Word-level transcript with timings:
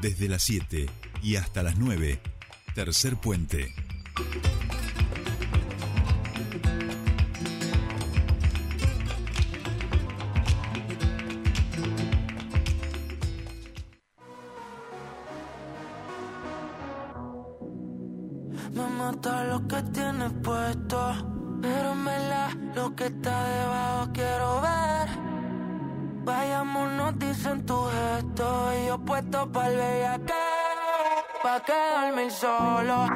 Desde 0.00 0.28
las 0.28 0.42
7 0.44 0.86
y 1.22 1.36
hasta 1.36 1.62
las 1.62 1.76
9, 1.76 2.20
tercer 2.74 3.16
puente. 3.16 3.74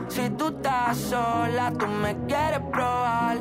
Si 0.08 0.28
tú 0.30 0.48
estás 0.48 0.96
sola, 0.96 1.72
tú 1.78 1.86
me 1.86 2.16
quieres 2.26 2.60
probar. 2.72 3.36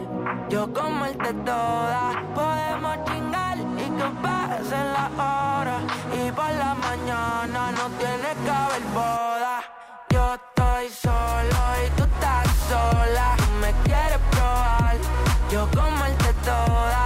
Yo 0.49 0.71
comerte 0.73 1.33
toda, 1.45 2.23
podemos 2.35 2.97
chingar 3.05 3.57
y 3.57 3.87
que 3.97 4.09
pasen 4.21 4.93
las 4.93 5.11
horas. 5.13 5.81
Y 6.13 6.31
por 6.31 6.51
la 6.63 6.75
mañana 6.75 7.71
no 7.71 7.85
tienes 7.99 8.35
que 8.43 8.49
haber 8.49 8.83
boda. 8.93 9.61
Yo 10.09 10.33
estoy 10.35 10.89
solo 10.89 11.59
y 11.85 11.89
tú 11.97 12.03
estás 12.03 12.47
sola. 12.69 13.35
Tú 13.37 13.51
me 13.61 13.71
quieres 13.83 14.19
probar. 14.31 14.95
Yo 15.51 15.67
comerte 15.71 16.33
toda. 16.45 17.00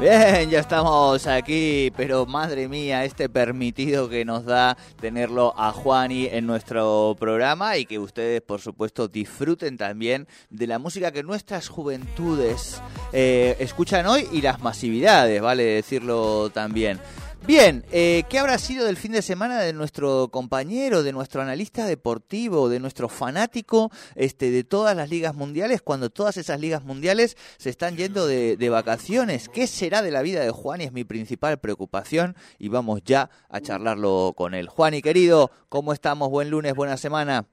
Bien, 0.00 0.48
ya 0.48 0.60
estamos 0.60 1.26
aquí, 1.26 1.92
pero 1.94 2.24
madre 2.24 2.68
mía, 2.68 3.04
este 3.04 3.28
permitido 3.28 4.08
que 4.08 4.24
nos 4.24 4.46
da 4.46 4.78
tenerlo 4.98 5.52
a 5.58 5.72
Juani 5.72 6.24
en 6.24 6.46
nuestro 6.46 7.14
programa 7.20 7.76
y 7.76 7.84
que 7.84 7.98
ustedes, 7.98 8.40
por 8.40 8.62
supuesto, 8.62 9.08
disfruten 9.08 9.76
también 9.76 10.26
de 10.48 10.66
la 10.66 10.78
música 10.78 11.12
que 11.12 11.22
nuestras 11.22 11.68
juventudes 11.68 12.80
eh, 13.12 13.56
escuchan 13.58 14.06
hoy 14.06 14.26
y 14.32 14.40
las 14.40 14.62
masividades, 14.62 15.42
vale 15.42 15.64
decirlo 15.64 16.48
también. 16.48 16.98
Bien, 17.46 17.84
eh, 17.90 18.24
¿qué 18.28 18.38
habrá 18.38 18.58
sido 18.58 18.84
del 18.84 18.96
fin 18.96 19.12
de 19.12 19.22
semana 19.22 19.60
de 19.60 19.72
nuestro 19.72 20.28
compañero, 20.28 21.02
de 21.02 21.12
nuestro 21.12 21.40
analista 21.42 21.86
deportivo, 21.86 22.68
de 22.68 22.78
nuestro 22.78 23.08
fanático 23.08 23.90
este, 24.14 24.50
de 24.50 24.62
todas 24.62 24.94
las 24.94 25.08
ligas 25.10 25.34
mundiales, 25.34 25.82
cuando 25.82 26.10
todas 26.10 26.36
esas 26.36 26.60
ligas 26.60 26.84
mundiales 26.84 27.36
se 27.56 27.70
están 27.70 27.96
yendo 27.96 28.26
de, 28.26 28.56
de 28.56 28.68
vacaciones? 28.68 29.48
¿Qué 29.48 29.66
será 29.66 30.02
de 30.02 30.10
la 30.10 30.22
vida 30.22 30.42
de 30.42 30.50
Juan? 30.50 30.80
Y 30.80 30.84
es 30.84 30.92
mi 30.92 31.04
principal 31.04 31.58
preocupación 31.58 32.36
y 32.58 32.68
vamos 32.68 33.00
ya 33.04 33.30
a 33.48 33.60
charlarlo 33.60 34.34
con 34.36 34.54
él. 34.54 34.68
Juan 34.68 34.94
y 34.94 35.02
querido, 35.02 35.50
¿cómo 35.68 35.92
estamos? 35.92 36.28
Buen 36.30 36.50
lunes, 36.50 36.74
buena 36.74 36.96
semana. 36.98 37.46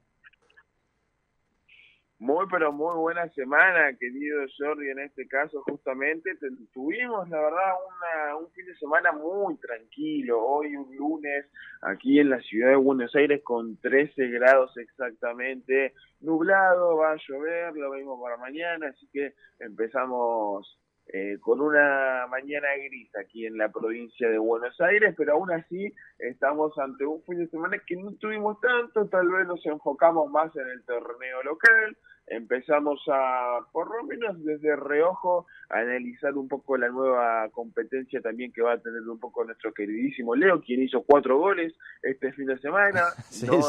Muy, 2.20 2.46
pero 2.50 2.72
muy 2.72 2.96
buena 2.96 3.28
semana, 3.30 3.96
querido 3.96 4.40
Jordi, 4.58 4.90
en 4.90 4.98
este 4.98 5.28
caso 5.28 5.62
justamente. 5.62 6.34
Te- 6.36 6.48
tuvimos, 6.72 7.28
la 7.28 7.40
verdad, 7.40 7.74
una, 7.86 8.36
un 8.38 8.50
fin 8.50 8.66
de 8.66 8.74
semana 8.76 9.12
muy 9.12 9.56
tranquilo, 9.58 10.44
hoy 10.44 10.74
un 10.74 10.96
lunes 10.96 11.46
aquí 11.80 12.18
en 12.18 12.30
la 12.30 12.40
ciudad 12.40 12.70
de 12.70 12.76
Buenos 12.76 13.14
Aires 13.14 13.40
con 13.44 13.76
13 13.80 14.28
grados 14.30 14.76
exactamente, 14.78 15.94
nublado, 16.20 16.96
va 16.96 17.12
a 17.12 17.18
llover, 17.28 17.74
lo 17.76 17.92
mismo 17.92 18.20
para 18.20 18.36
mañana, 18.36 18.88
así 18.88 19.08
que 19.12 19.34
empezamos 19.60 20.76
eh, 21.12 21.38
con 21.40 21.60
una 21.60 22.26
mañana 22.28 22.68
gris 22.76 23.10
aquí 23.16 23.46
en 23.46 23.56
la 23.56 23.70
provincia 23.70 24.28
de 24.28 24.38
Buenos 24.38 24.78
Aires, 24.80 25.14
pero 25.16 25.34
aún 25.34 25.50
así 25.50 25.94
estamos 26.18 26.76
ante 26.78 27.06
un 27.06 27.22
fin 27.22 27.38
de 27.38 27.48
semana 27.48 27.78
que 27.86 27.96
no 27.96 28.12
tuvimos 28.14 28.60
tanto, 28.60 29.06
tal 29.08 29.28
vez 29.28 29.46
nos 29.46 29.64
enfocamos 29.64 30.30
más 30.30 30.54
en 30.56 30.68
el 30.68 30.82
torneo 30.84 31.42
local, 31.44 31.96
empezamos 32.30 33.00
a, 33.08 33.58
por 33.72 33.88
lo 33.96 34.04
menos 34.04 34.42
desde 34.44 34.74
reojo, 34.76 35.46
a 35.70 35.78
analizar 35.78 36.34
un 36.34 36.48
poco 36.48 36.76
la 36.76 36.88
nueva 36.88 37.48
competencia 37.50 38.20
también 38.20 38.52
que 38.52 38.62
va 38.62 38.72
a 38.74 38.78
tener 38.78 39.02
un 39.02 39.18
poco 39.18 39.44
nuestro 39.44 39.72
queridísimo 39.72 40.34
Leo, 40.34 40.60
quien 40.62 40.82
hizo 40.82 41.02
cuatro 41.02 41.38
goles 41.38 41.74
este 42.02 42.32
fin 42.32 42.46
de 42.46 42.58
semana, 42.58 43.02
Sí, 43.30 43.46
no 43.46 43.60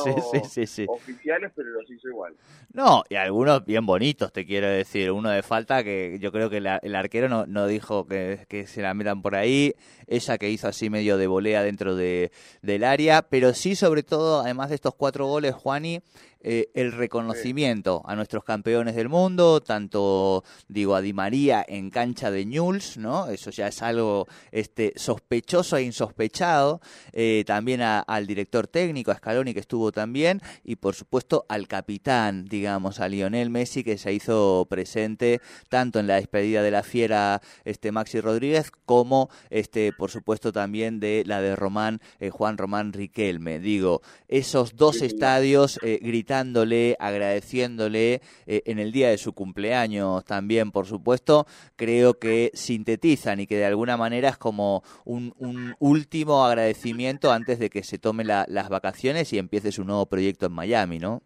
sí, 0.44 0.66
sí, 0.66 0.86
oficiales, 0.88 1.52
pero 1.56 1.69
los 1.69 1.90
hizo 1.90 2.08
igual. 2.08 2.34
No, 2.74 3.03
y 3.09 3.16
algunos 3.16 3.66
bien 3.66 3.86
bonitos, 3.86 4.31
te 4.31 4.46
quiero 4.46 4.68
decir. 4.68 5.12
Uno 5.12 5.30
de 5.30 5.42
falta 5.44 5.84
que 5.84 6.18
yo 6.19 6.31
creo 6.31 6.50
que 6.50 6.62
la- 6.62 6.78
el 6.84 6.96
arquero 6.96 7.28
no, 7.28 7.46
no 7.48 7.66
dijo 7.68 8.08
que, 8.08 8.46
que 8.48 8.68
se 8.68 8.81
la 8.81 8.94
metan 8.94 9.22
por 9.22 9.36
ahí. 9.36 9.74
Ella 10.08 10.38
que 10.38 10.50
hizo 10.50 10.68
así 10.68 10.90
medio 10.90 11.18
de 11.18 11.28
volea 11.28 11.64
dentro 11.64 11.96
de, 11.96 12.31
del 12.62 12.84
área. 12.84 13.24
Pero 13.24 13.53
sí, 13.53 13.75
sobre 13.75 14.03
todo, 14.03 14.42
además 14.42 14.69
de 14.69 14.75
estos 14.75 14.94
cuatro 14.96 15.25
goles, 15.25 15.56
Juani, 15.56 16.02
eh, 16.42 16.70
el 16.74 16.92
reconocimiento 16.92 18.02
a 18.06 18.16
nuestros 18.16 18.44
campeones 18.44 18.96
del 18.96 19.10
mundo, 19.10 19.62
tanto, 19.62 20.44
digo, 20.68 20.96
a 20.96 21.02
Di 21.02 21.14
María 21.14 21.66
en 21.68 21.90
cancha 21.90 22.32
de 22.32 22.46
Newell's, 22.46 22.98
¿no? 22.98 23.28
Eso 23.30 23.50
ya 23.52 23.68
es 23.68 23.82
algo 23.82 24.28
este, 24.52 24.94
sospechoso 24.96 25.78
e 25.78 25.84
insospechado. 25.84 26.82
Eh, 27.14 27.44
también 27.46 27.82
a- 27.82 28.00
al 28.00 28.26
director 28.28 28.68
técnico, 28.68 29.12
a 29.12 29.16
Scaloni, 29.16 29.54
que 29.54 29.60
estuvo 29.60 29.92
también. 29.92 30.42
Y, 30.64 30.78
por 30.78 30.96
supuesto, 30.96 31.46
al 31.50 31.68
capitán, 31.68 32.46
digamos, 32.46 33.00
a 33.00 33.08
Lionel 33.10 33.50
Messi, 33.50 33.84
que 33.84 33.98
se 33.98 34.14
hizo 34.14 34.66
presente 34.70 35.42
tanto 35.70 36.00
en 36.00 36.08
la 36.08 36.16
despedida 36.16 36.62
de 36.64 36.72
la 36.72 36.84
fiera 36.84 37.42
este, 37.66 37.92
Maxi 37.92 38.22
Rodríguez, 38.22 38.72
como, 38.86 39.30
este, 39.50 39.92
por 39.94 40.10
supuesto, 40.12 40.52
también 40.52 41.00
de 41.00 41.24
la 41.26 41.42
de 41.42 41.56
Román, 41.56 42.00
eh, 42.20 42.30
Juan 42.30 42.58
Román 42.58 42.94
Riquelme. 42.94 43.60
Digo, 43.60 44.02
esos 44.28 44.76
dos 44.76 45.02
estadios 45.02 45.80
eh, 45.84 46.00
gritándole, 46.34 46.96
agradeciéndole 47.00 48.22
eh, 48.46 48.62
en 48.66 48.78
el 48.80 48.92
día 48.92 49.10
de 49.10 49.18
su 49.18 49.34
cumpleaños 49.34 50.24
también, 50.26 50.72
por 50.72 50.86
supuesto, 50.86 51.46
creo 51.76 52.20
que 52.20 52.52
sintetizan 52.54 53.40
y 53.40 53.48
que 53.48 53.58
de 53.58 53.66
alguna 53.66 53.98
manera 53.98 54.30
es 54.30 54.38
como 54.38 54.84
un, 55.06 55.34
un 55.40 55.74
último 55.80 56.46
agradecimiento 56.46 57.32
antes 57.32 57.58
de 57.58 57.70
que 57.72 57.84
se 57.84 57.98
tome 57.98 58.24
la- 58.24 58.46
las 58.48 58.70
vacaciones 58.70 59.34
y 59.34 59.40
empiece 59.40 59.72
su 59.72 59.84
nuevo 59.84 60.06
proyecto 60.06 60.46
en 60.46 60.54
Miami, 60.54 61.00
¿no? 61.00 61.24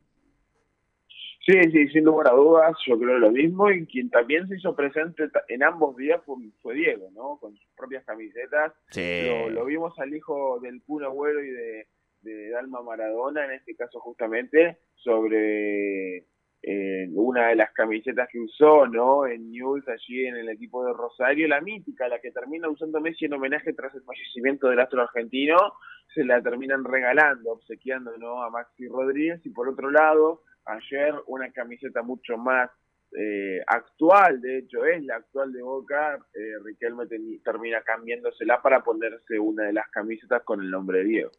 Sí, 1.45 1.59
sí, 1.73 1.89
sin 1.89 2.05
lugar 2.05 2.29
a 2.31 2.35
dudas, 2.35 2.73
yo 2.87 2.97
creo 2.97 3.19
lo 3.19 3.29
mismo, 3.29 3.69
y 3.69 3.85
quien 3.85 4.09
también 4.09 4.47
se 4.47 4.55
hizo 4.55 4.73
presente 4.77 5.23
en 5.49 5.61
ambos 5.63 5.97
días 5.97 6.21
fue, 6.25 6.37
fue 6.61 6.73
Diego, 6.73 7.09
¿no? 7.13 7.37
Con 7.41 7.51
sus 7.57 7.67
propias 7.75 8.05
camisetas. 8.05 8.71
Sí. 8.91 9.23
Lo, 9.27 9.49
lo 9.49 9.65
vimos 9.65 9.93
al 9.99 10.15
hijo 10.15 10.61
del 10.61 10.81
Kun 10.83 11.03
Agüero 11.03 11.43
y 11.43 11.49
de, 11.49 11.87
de 12.23 12.49
Dalma 12.49 12.81
Maradona, 12.81 13.45
en 13.45 13.51
este 13.51 13.75
caso 13.75 13.99
justamente, 13.99 14.79
sobre 14.95 16.25
eh, 16.65 17.09
una 17.13 17.49
de 17.49 17.55
las 17.55 17.73
camisetas 17.73 18.29
que 18.31 18.39
usó, 18.39 18.87
¿no? 18.87 19.27
En 19.27 19.51
News, 19.51 19.85
allí 19.89 20.25
en 20.25 20.37
el 20.37 20.49
equipo 20.49 20.85
de 20.85 20.93
Rosario, 20.93 21.47
la 21.47 21.59
mítica, 21.59 22.07
la 22.07 22.19
que 22.19 22.31
termina 22.31 22.69
usando 22.69 23.01
Messi 23.01 23.25
en 23.25 23.33
homenaje 23.33 23.73
tras 23.73 23.93
el 23.95 24.03
fallecimiento 24.03 24.69
del 24.69 24.79
astro 24.79 25.01
argentino, 25.01 25.57
se 26.13 26.23
la 26.23 26.41
terminan 26.41 26.85
regalando, 26.85 27.51
obsequiando, 27.51 28.17
¿no? 28.17 28.41
A 28.41 28.49
Maxi 28.49 28.87
Rodríguez, 28.87 29.45
y 29.45 29.49
por 29.49 29.67
otro 29.67 29.91
lado, 29.91 30.43
ayer 30.65 31.13
una 31.27 31.51
camiseta 31.51 32.01
mucho 32.01 32.37
más 32.37 32.69
eh, 33.15 33.61
actual, 33.67 34.41
de 34.41 34.59
hecho 34.59 34.85
es 34.85 35.03
la 35.03 35.17
actual 35.17 35.53
de 35.53 35.61
Boca, 35.61 36.17
eh, 36.33 36.53
Riquelme 36.63 37.05
termina 37.43 37.81
cambiándosela 37.81 38.61
para 38.61 38.83
ponerse 38.83 39.37
una 39.37 39.65
de 39.65 39.73
las 39.73 39.87
camisetas 39.89 40.41
con 40.43 40.61
el 40.61 40.71
nombre 40.71 40.99
de 40.99 41.03
Diego. 41.05 41.31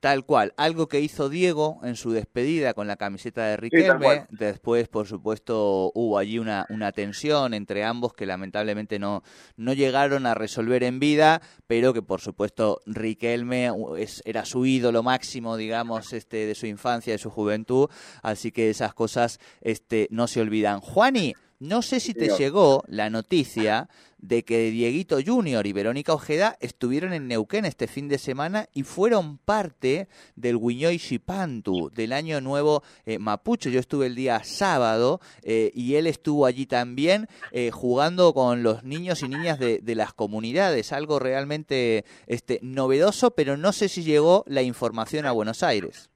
Tal 0.00 0.26
cual, 0.26 0.52
algo 0.56 0.88
que 0.88 1.00
hizo 1.00 1.28
Diego 1.28 1.80
en 1.84 1.96
su 1.96 2.12
despedida 2.12 2.74
con 2.74 2.86
la 2.86 2.96
camiseta 2.96 3.46
de 3.46 3.56
Riquelme. 3.56 4.26
Después, 4.30 4.88
por 4.88 5.06
supuesto, 5.06 5.90
hubo 5.94 6.18
allí 6.18 6.38
una, 6.38 6.66
una 6.68 6.92
tensión 6.92 7.54
entre 7.54 7.84
ambos 7.84 8.12
que 8.12 8.26
lamentablemente 8.26 8.98
no, 8.98 9.22
no 9.56 9.72
llegaron 9.72 10.26
a 10.26 10.34
resolver 10.34 10.82
en 10.82 10.98
vida, 10.98 11.40
pero 11.66 11.94
que 11.94 12.02
por 12.02 12.20
supuesto 12.20 12.80
Riquelme 12.84 13.70
es, 13.96 14.22
era 14.26 14.44
su 14.44 14.66
ídolo 14.66 15.02
máximo, 15.02 15.56
digamos, 15.56 16.12
este, 16.12 16.46
de 16.46 16.54
su 16.54 16.66
infancia, 16.66 17.14
de 17.14 17.18
su 17.18 17.30
juventud. 17.30 17.88
Así 18.22 18.52
que 18.52 18.68
esas 18.68 18.92
cosas 18.92 19.38
este, 19.62 20.08
no 20.10 20.26
se 20.26 20.40
olvidan. 20.40 20.80
Juani, 20.80 21.21
no 21.62 21.80
sé 21.80 22.00
si 22.00 22.12
te 22.12 22.28
llegó 22.36 22.82
la 22.88 23.08
noticia 23.08 23.88
de 24.18 24.44
que 24.44 24.70
Dieguito 24.72 25.18
Junior 25.24 25.64
y 25.64 25.72
Verónica 25.72 26.12
Ojeda 26.12 26.56
estuvieron 26.60 27.12
en 27.12 27.28
Neuquén 27.28 27.64
este 27.64 27.86
fin 27.86 28.08
de 28.08 28.18
semana 28.18 28.68
y 28.74 28.82
fueron 28.82 29.38
parte 29.38 30.08
del 30.34 30.58
Guiñoy 30.58 30.96
Shipantu, 30.96 31.90
del 31.94 32.12
Año 32.12 32.40
Nuevo 32.40 32.82
eh, 33.06 33.20
Mapuche. 33.20 33.70
Yo 33.70 33.78
estuve 33.78 34.06
el 34.06 34.16
día 34.16 34.42
sábado 34.42 35.20
eh, 35.42 35.70
y 35.72 35.94
él 35.94 36.08
estuvo 36.08 36.46
allí 36.46 36.66
también 36.66 37.28
eh, 37.52 37.70
jugando 37.70 38.34
con 38.34 38.64
los 38.64 38.82
niños 38.82 39.22
y 39.22 39.28
niñas 39.28 39.60
de, 39.60 39.78
de, 39.78 39.94
las 39.94 40.12
comunidades, 40.12 40.92
algo 40.92 41.20
realmente 41.20 42.04
este, 42.26 42.58
novedoso, 42.62 43.32
pero 43.32 43.56
no 43.56 43.72
sé 43.72 43.88
si 43.88 44.02
llegó 44.02 44.42
la 44.48 44.62
información 44.62 45.26
a 45.26 45.32
Buenos 45.32 45.62
Aires. 45.62 46.11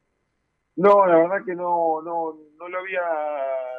No, 0.76 1.06
la 1.06 1.16
verdad 1.16 1.44
que 1.46 1.54
no, 1.54 2.02
no, 2.02 2.36
no 2.58 2.68
lo 2.68 2.78
había 2.78 3.00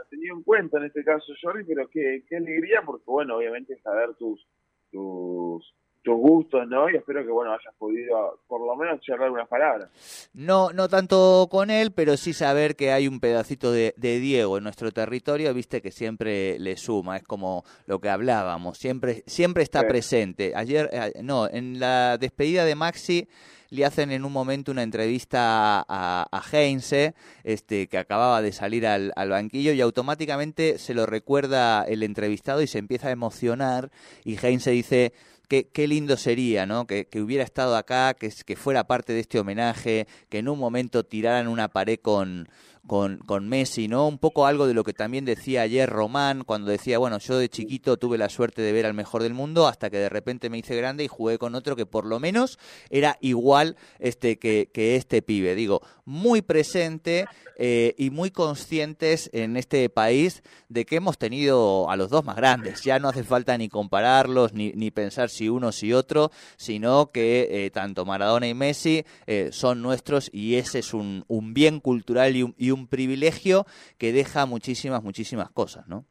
tenido 0.10 0.36
en 0.36 0.44
cuenta 0.44 0.78
en 0.78 0.86
este 0.86 1.04
caso, 1.04 1.32
Jordi, 1.42 1.64
pero 1.64 1.88
qué, 1.90 2.24
qué 2.28 2.38
alegría, 2.38 2.82
porque 2.86 3.04
bueno, 3.06 3.38
obviamente 3.38 3.80
saber 3.82 4.16
tus, 4.16 4.48
tus, 4.92 5.76
tus 6.08 6.16
gustos, 6.16 6.66
¿no? 6.70 6.90
Y 6.90 6.96
espero 6.96 7.22
que, 7.26 7.32
bueno, 7.32 7.52
hayas 7.52 7.76
podido 7.78 8.40
por 8.48 8.66
lo 8.66 8.78
menos 8.78 9.02
charlar 9.02 9.30
unas 9.30 9.50
palabras. 9.50 9.90
No, 10.34 10.72
no 10.72 10.88
tanto 10.88 11.50
con 11.52 11.70
él, 11.70 11.92
pero 11.92 12.16
sí 12.16 12.32
saber 12.32 12.78
que 12.78 12.94
hay 12.94 13.10
un 13.10 13.20
pedacito 13.20 13.74
de, 13.74 13.94
de, 13.98 14.22
Diego 14.22 14.58
en 14.58 14.64
nuestro 14.64 14.94
territorio, 14.94 15.54
viste 15.54 15.82
que 15.82 15.92
siempre 15.92 16.60
le 16.60 16.78
suma, 16.78 17.18
es 17.18 17.24
como 17.24 17.66
lo 17.88 18.00
que 18.00 18.08
hablábamos, 18.08 18.78
siempre, 18.78 19.24
siempre 19.26 19.64
está 19.64 19.82
sí. 19.82 19.88
presente. 19.88 20.54
Ayer, 20.56 20.90
eh, 20.94 21.12
no, 21.24 21.50
en 21.50 21.78
la 21.78 22.18
despedida 22.18 22.64
de 22.64 22.76
Maxi 22.76 23.28
le 23.70 23.84
hacen 23.84 24.12
en 24.12 24.24
un 24.24 24.32
momento 24.32 24.72
una 24.72 24.84
entrevista 24.84 25.82
a, 25.82 26.26
a 26.32 26.42
Heinze, 26.54 27.16
este, 27.44 27.88
que 27.88 27.98
acababa 27.98 28.42
de 28.42 28.54
salir 28.54 28.88
al, 28.88 29.12
al, 29.18 29.30
banquillo, 29.32 29.74
y 29.74 29.82
automáticamente 29.82 30.78
se 30.78 30.94
lo 30.94 31.06
recuerda 31.06 31.84
el 31.84 32.02
entrevistado 32.04 32.62
y 32.62 32.68
se 32.68 32.80
empieza 32.80 33.10
a 33.10 33.12
emocionar, 33.12 33.92
y 34.24 34.38
Heinze 34.38 34.72
dice... 34.72 35.12
Qué, 35.48 35.70
qué, 35.70 35.88
lindo 35.88 36.18
sería, 36.18 36.66
¿no? 36.66 36.88
Que, 36.88 37.08
que, 37.08 37.22
hubiera 37.22 37.44
estado 37.44 37.78
acá, 37.78 38.14
que, 38.14 38.30
que 38.46 38.56
fuera 38.58 38.86
parte 38.86 39.14
de 39.14 39.22
este 39.22 39.40
homenaje, 39.40 40.08
que 40.30 40.40
en 40.40 40.50
un 40.50 40.60
momento 40.60 41.06
tiraran 41.06 41.48
una 41.48 41.70
pared 41.70 42.00
con, 42.02 42.50
con, 42.88 43.18
con, 43.20 43.48
Messi, 43.48 43.88
¿no? 43.88 44.08
Un 44.08 44.18
poco 44.18 44.46
algo 44.46 44.66
de 44.66 44.74
lo 44.74 44.84
que 44.84 44.94
también 44.94 45.26
decía 45.26 45.62
ayer 45.62 45.90
Román, 45.90 46.44
cuando 46.44 46.72
decía, 46.72 46.98
bueno, 46.98 47.20
yo 47.20 47.38
de 47.38 47.50
chiquito 47.50 47.98
tuve 47.98 48.18
la 48.18 48.30
suerte 48.30 48.62
de 48.62 48.72
ver 48.72 48.86
al 48.86 48.94
mejor 48.94 49.24
del 49.24 49.34
mundo, 49.34 49.68
hasta 49.68 49.90
que 49.90 49.98
de 49.98 50.10
repente 50.10 50.50
me 50.50 50.58
hice 50.58 50.76
grande 50.76 51.04
y 51.04 51.08
jugué 51.08 51.38
con 51.38 51.54
otro 51.56 51.76
que 51.76 51.86
por 51.86 52.06
lo 52.06 52.20
menos 52.20 52.58
era 52.90 53.18
igual 53.22 53.76
este 54.00 54.40
que, 54.40 54.70
que 54.74 54.96
este 54.96 55.22
pibe. 55.22 55.54
Digo, 55.54 55.82
muy 56.06 56.42
presente 56.42 57.26
eh, 57.58 57.96
y 57.98 58.12
muy 58.12 58.32
conscientes 58.32 59.30
en 59.34 59.58
este 59.58 59.90
país 59.90 60.42
de 60.70 60.86
que 60.86 60.96
hemos 60.96 61.18
tenido 61.18 61.90
a 61.90 61.98
los 61.98 62.10
dos 62.10 62.24
más 62.24 62.38
grandes. 62.38 62.84
Ya 62.84 63.00
no 63.00 63.10
hace 63.10 63.24
falta 63.24 63.58
ni 63.58 63.68
compararlos, 63.68 64.54
ni, 64.54 64.72
ni 64.72 64.92
pensar 64.92 65.30
si 65.30 65.50
uno 65.50 65.72
si 65.72 65.92
otro, 65.92 66.32
sino 66.56 67.12
que 67.12 67.66
eh, 67.66 67.72
tanto 67.72 68.06
Maradona 68.06 68.48
y 68.48 68.54
Messi 68.54 69.04
eh, 69.26 69.50
son 69.52 69.82
nuestros 69.82 70.30
y 70.32 70.56
ese 70.56 70.80
es 70.80 70.94
un, 70.94 71.26
un 71.28 71.54
bien 71.54 71.80
cultural 71.80 72.36
y 72.36 72.44
un, 72.44 72.56
y 72.58 72.72
un, 72.72 72.77
privilegio 72.86 73.66
que 73.98 74.12
deja 74.12 74.46
muchísimas, 74.46 75.02
muchísimas 75.02 75.50
cosas, 75.50 75.88
¿no? 75.88 76.06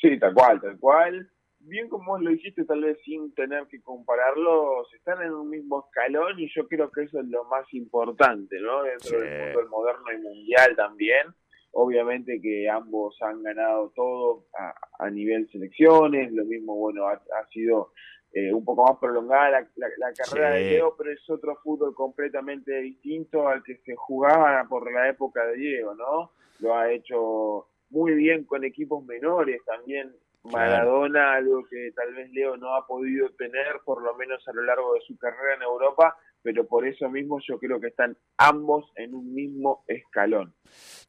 Sí, 0.00 0.16
tal 0.20 0.34
cual, 0.34 0.60
tal 0.60 0.78
cual. 0.78 1.30
Bien 1.60 1.88
como 1.88 2.12
vos 2.12 2.20
lo 2.20 2.30
dijiste, 2.30 2.64
tal 2.66 2.82
vez 2.82 2.98
sin 3.04 3.34
tener 3.34 3.66
que 3.68 3.80
compararlos, 3.80 4.92
están 4.92 5.22
en 5.22 5.32
un 5.32 5.48
mismo 5.48 5.86
escalón 5.86 6.38
y 6.38 6.48
yo 6.54 6.68
creo 6.68 6.90
que 6.92 7.04
eso 7.04 7.18
es 7.18 7.26
lo 7.26 7.44
más 7.44 7.64
importante, 7.72 8.60
¿no? 8.60 8.82
Dentro 8.82 9.08
sí. 9.08 9.16
del 9.16 9.52
fútbol 9.52 9.70
moderno 9.70 10.12
y 10.12 10.18
mundial 10.22 10.76
también. 10.76 11.34
Obviamente 11.72 12.40
que 12.40 12.68
ambos 12.68 13.16
han 13.22 13.42
ganado 13.42 13.92
todo 13.96 14.44
a, 14.56 14.74
a 15.04 15.10
nivel 15.10 15.50
selecciones, 15.50 16.30
lo 16.32 16.44
mismo, 16.44 16.76
bueno, 16.76 17.08
ha, 17.08 17.14
ha 17.14 17.46
sido 17.48 17.92
eh, 18.34 18.52
un 18.52 18.64
poco 18.64 18.84
más 18.84 18.98
prolongada 18.98 19.48
la, 19.48 19.60
la, 19.76 19.88
la 19.96 20.12
carrera 20.12 20.56
sí. 20.56 20.64
de 20.64 20.68
Diego, 20.70 20.94
pero 20.98 21.12
es 21.12 21.30
otro 21.30 21.56
fútbol 21.62 21.94
completamente 21.94 22.80
distinto 22.80 23.46
al 23.48 23.62
que 23.62 23.76
se 23.78 23.94
jugaba 23.94 24.64
por 24.68 24.92
la 24.92 25.08
época 25.08 25.46
de 25.46 25.54
Diego, 25.54 25.94
¿no? 25.94 26.32
Lo 26.58 26.76
ha 26.76 26.90
hecho 26.90 27.68
muy 27.90 28.12
bien 28.14 28.44
con 28.44 28.64
equipos 28.64 29.04
menores 29.04 29.60
también. 29.64 30.12
Maradona, 30.42 31.20
claro. 31.20 31.36
algo 31.36 31.68
que 31.70 31.92
tal 31.92 32.12
vez 32.12 32.30
Leo 32.32 32.56
no 32.56 32.74
ha 32.74 32.86
podido 32.86 33.30
tener, 33.30 33.80
por 33.84 34.02
lo 34.02 34.14
menos 34.14 34.46
a 34.46 34.52
lo 34.52 34.62
largo 34.62 34.92
de 34.94 35.00
su 35.00 35.16
carrera 35.16 35.54
en 35.54 35.62
Europa, 35.62 36.18
pero 36.44 36.66
por 36.66 36.86
eso 36.86 37.08
mismo 37.08 37.38
yo 37.48 37.58
creo 37.58 37.80
que 37.80 37.88
están 37.88 38.18
ambos 38.36 38.84
en 38.96 39.14
un 39.14 39.34
mismo 39.34 39.82
escalón. 39.88 40.54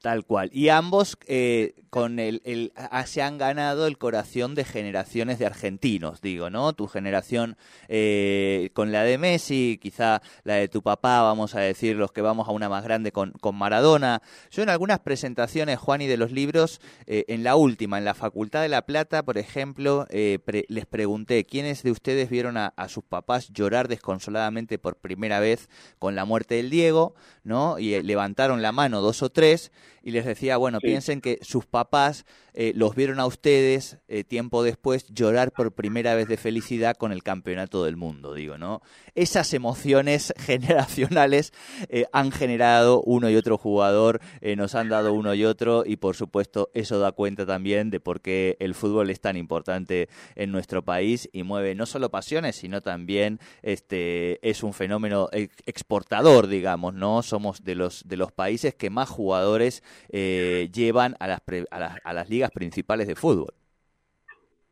Tal 0.02 0.26
cual. 0.26 0.50
Y 0.54 0.70
ambos 0.70 1.18
eh, 1.28 1.74
con 1.90 2.20
el, 2.20 2.42
el, 2.46 2.72
se 3.06 3.22
han 3.22 3.38
ganado 3.38 3.88
el 3.88 3.98
corazón 3.98 4.56
de 4.56 4.64
generaciones 4.64 5.38
de 5.38 5.46
argentinos, 5.46 6.22
digo, 6.22 6.50
¿no? 6.50 6.72
Tu 6.74 6.88
generación 6.88 7.58
eh, 7.90 8.70
con 8.74 8.94
la 8.94 9.04
de 9.04 9.18
Messi, 9.18 9.78
quizá 9.82 10.22
la 10.44 10.56
de 10.56 10.70
tu 10.70 10.82
papá, 10.82 11.22
vamos 11.22 11.54
a 11.56 11.60
decir, 11.60 11.98
los 11.98 12.14
que 12.14 12.22
vamos 12.22 12.48
a 12.48 12.52
una 12.52 12.70
más 12.70 12.84
grande 12.84 13.12
con, 13.12 13.32
con 13.32 13.56
Maradona. 13.56 14.22
Yo 14.52 14.64
en 14.64 14.70
algunas 14.70 15.00
presentaciones, 15.00 15.80
Juan, 15.80 16.02
y 16.02 16.08
de 16.08 16.18
los 16.18 16.32
libros, 16.32 16.80
eh, 17.08 17.26
en 17.28 17.44
la 17.44 17.58
última, 17.58 17.98
en 17.98 18.06
la 18.06 18.14
Facultad 18.14 18.62
de 18.62 18.70
La 18.70 18.84
Plata, 18.84 19.24
por 19.24 19.38
ejemplo, 19.38 20.06
eh, 20.10 20.40
pre 20.46 20.66
les 20.70 20.86
pregunté, 20.86 21.44
¿quiénes 21.46 21.84
de 21.84 21.92
ustedes 21.92 22.30
vieron 22.30 22.56
a, 22.56 22.68
a 22.78 22.88
sus 22.88 23.04
papás 23.04 23.50
llorar 23.50 23.88
desconsoladamente 23.90 24.78
por 24.78 24.96
primera 24.96 25.25
vez 25.30 25.70
con 26.00 26.16
la 26.16 26.26
muerte 26.26 26.56
del 26.56 26.70
Diego, 26.70 27.16
¿no? 27.44 27.80
Y 27.80 27.94
eh, 27.94 28.04
levantaron 28.04 28.62
la 28.62 28.72
mano 28.72 29.02
dos 29.02 29.22
o 29.22 29.30
tres 29.30 29.72
y 30.04 30.12
les 30.12 30.26
decía, 30.26 30.58
bueno, 30.58 30.80
sí. 30.82 30.88
piensen 30.88 31.22
que 31.22 31.40
sus 31.42 31.66
papás 31.66 32.26
eh, 32.58 32.72
los 32.74 32.96
vieron 32.96 33.20
a 33.20 33.26
ustedes 33.26 33.98
eh, 34.08 34.24
tiempo 34.24 34.64
después 34.64 35.08
llorar 35.10 35.52
por 35.52 35.74
primera 35.74 36.16
vez 36.16 36.30
de 36.30 36.38
felicidad 36.38 36.96
con 36.96 37.12
el 37.12 37.22
campeonato 37.22 37.84
del 37.84 37.98
mundo, 37.98 38.34
digo, 38.34 38.58
¿no? 38.58 38.82
Esas 39.14 39.54
emociones 39.54 40.34
generacionales 40.40 41.52
eh, 41.90 42.06
han 42.14 42.32
generado 42.32 43.02
uno 43.02 43.30
y 43.30 43.36
otro 43.36 43.58
jugador, 43.58 44.22
nos 44.56 44.76
han 44.76 44.90
dado 44.90 45.14
uno 45.14 45.34
y 45.34 45.44
otro 45.44 45.84
y 45.86 45.98
por 45.98 46.16
supuesto 46.16 46.70
eso 46.74 47.00
da 47.00 47.12
cuenta 47.12 47.46
también 47.46 47.90
de 47.90 48.00
por 48.00 48.22
qué 48.22 48.56
el 48.60 48.74
fútbol 48.74 49.10
es 49.10 49.20
tan 49.20 49.36
importante 49.36 50.08
en 50.36 50.52
nuestro 50.52 50.84
país 50.84 51.30
y 51.34 51.44
mueve 51.44 51.76
no 51.76 51.86
solo 51.86 52.10
pasiones, 52.10 52.56
sino 52.56 52.82
también 52.82 53.40
este 53.64 54.48
es 54.48 54.64
un 54.64 54.74
fenómeno 54.74 55.30
exportador, 55.32 56.48
digamos, 56.48 56.94
¿no? 56.94 57.22
Somos 57.22 57.64
de 57.64 57.76
los 57.76 58.08
de 58.08 58.18
los 58.18 58.32
países 58.32 58.76
que 58.76 58.90
más 58.90 59.10
jugadores 59.10 59.84
llevan 60.10 61.16
a 61.20 61.28
las, 61.28 61.42
pre, 61.42 61.66
a, 61.72 61.80
las, 61.80 61.98
a 62.04 62.14
las 62.14 62.30
ligas 62.30 62.45
principales 62.52 63.08
de 63.08 63.16
fútbol. 63.16 63.54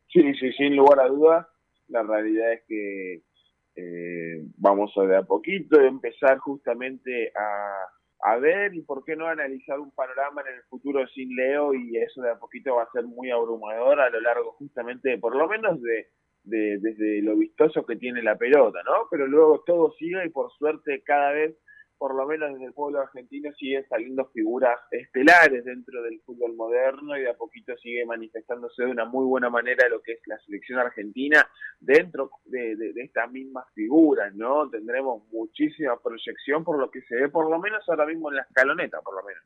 Sí, 0.09 0.33
sí, 0.35 0.51
sin 0.53 0.75
lugar 0.75 0.99
a 0.99 1.07
dudas. 1.07 1.47
La 1.87 2.03
realidad 2.03 2.53
es 2.53 2.63
que 2.67 3.23
eh, 3.75 4.43
vamos 4.57 4.91
a 4.97 5.03
de 5.03 5.17
a 5.17 5.23
poquito 5.23 5.81
empezar 5.81 6.37
justamente 6.37 7.31
a, 7.35 8.31
a 8.31 8.37
ver 8.37 8.73
y 8.75 8.81
por 8.81 9.03
qué 9.03 9.15
no 9.15 9.27
analizar 9.27 9.79
un 9.79 9.91
panorama 9.91 10.41
en 10.41 10.55
el 10.55 10.63
futuro 10.63 11.05
sin 11.07 11.35
Leo 11.35 11.73
y 11.73 11.97
eso 11.97 12.21
de 12.21 12.31
a 12.31 12.39
poquito 12.39 12.75
va 12.75 12.83
a 12.83 12.91
ser 12.91 13.03
muy 13.03 13.31
abrumador 13.31 13.99
a 13.99 14.09
lo 14.09 14.21
largo 14.21 14.51
justamente, 14.53 15.17
por 15.17 15.35
lo 15.35 15.47
menos 15.47 15.81
de, 15.81 16.07
de 16.43 16.77
desde 16.79 17.21
lo 17.21 17.35
vistoso 17.35 17.85
que 17.85 17.95
tiene 17.95 18.21
la 18.21 18.37
pelota, 18.37 18.81
¿no? 18.83 19.07
Pero 19.09 19.27
luego 19.27 19.63
todo 19.65 19.91
sigue 19.97 20.25
y 20.25 20.29
por 20.29 20.51
suerte 20.53 21.01
cada 21.03 21.31
vez 21.31 21.57
por 21.97 22.15
lo 22.15 22.25
menos 22.25 22.51
desde 22.53 22.65
el 22.65 22.73
pueblo 22.73 23.01
argentino 23.01 23.51
siguen 23.53 23.87
saliendo 23.87 24.25
figuras 24.33 24.79
estelares 24.91 25.65
dentro 25.65 26.01
del 26.03 26.19
fútbol 26.21 26.55
moderno 26.55 27.17
y 27.17 27.21
de 27.21 27.29
a 27.29 27.33
poquito 27.35 27.75
sigue 27.77 28.05
manifestándose 28.05 28.83
de 28.83 28.91
una 28.91 29.05
muy 29.05 29.25
buena 29.25 29.49
manera 29.49 29.87
lo 29.89 30.01
que 30.01 30.13
es 30.13 30.21
la 30.25 30.37
selección 30.39 30.79
argentina 30.79 31.47
dentro 31.79 32.31
de, 32.45 32.75
de, 32.75 32.93
de 32.93 33.01
estas 33.03 33.31
mismas 33.31 33.65
figuras, 33.73 34.33
¿no? 34.35 34.69
Tendremos 34.69 35.23
muchísima 35.31 35.99
proyección 36.01 36.63
por 36.63 36.79
lo 36.79 36.89
que 36.91 37.01
se 37.01 37.15
ve 37.15 37.29
por 37.29 37.49
lo 37.49 37.59
menos 37.59 37.87
ahora 37.87 38.05
mismo 38.05 38.29
en 38.29 38.37
la 38.37 38.43
escaloneta, 38.43 39.01
por 39.01 39.15
lo 39.15 39.23
menos. 39.23 39.43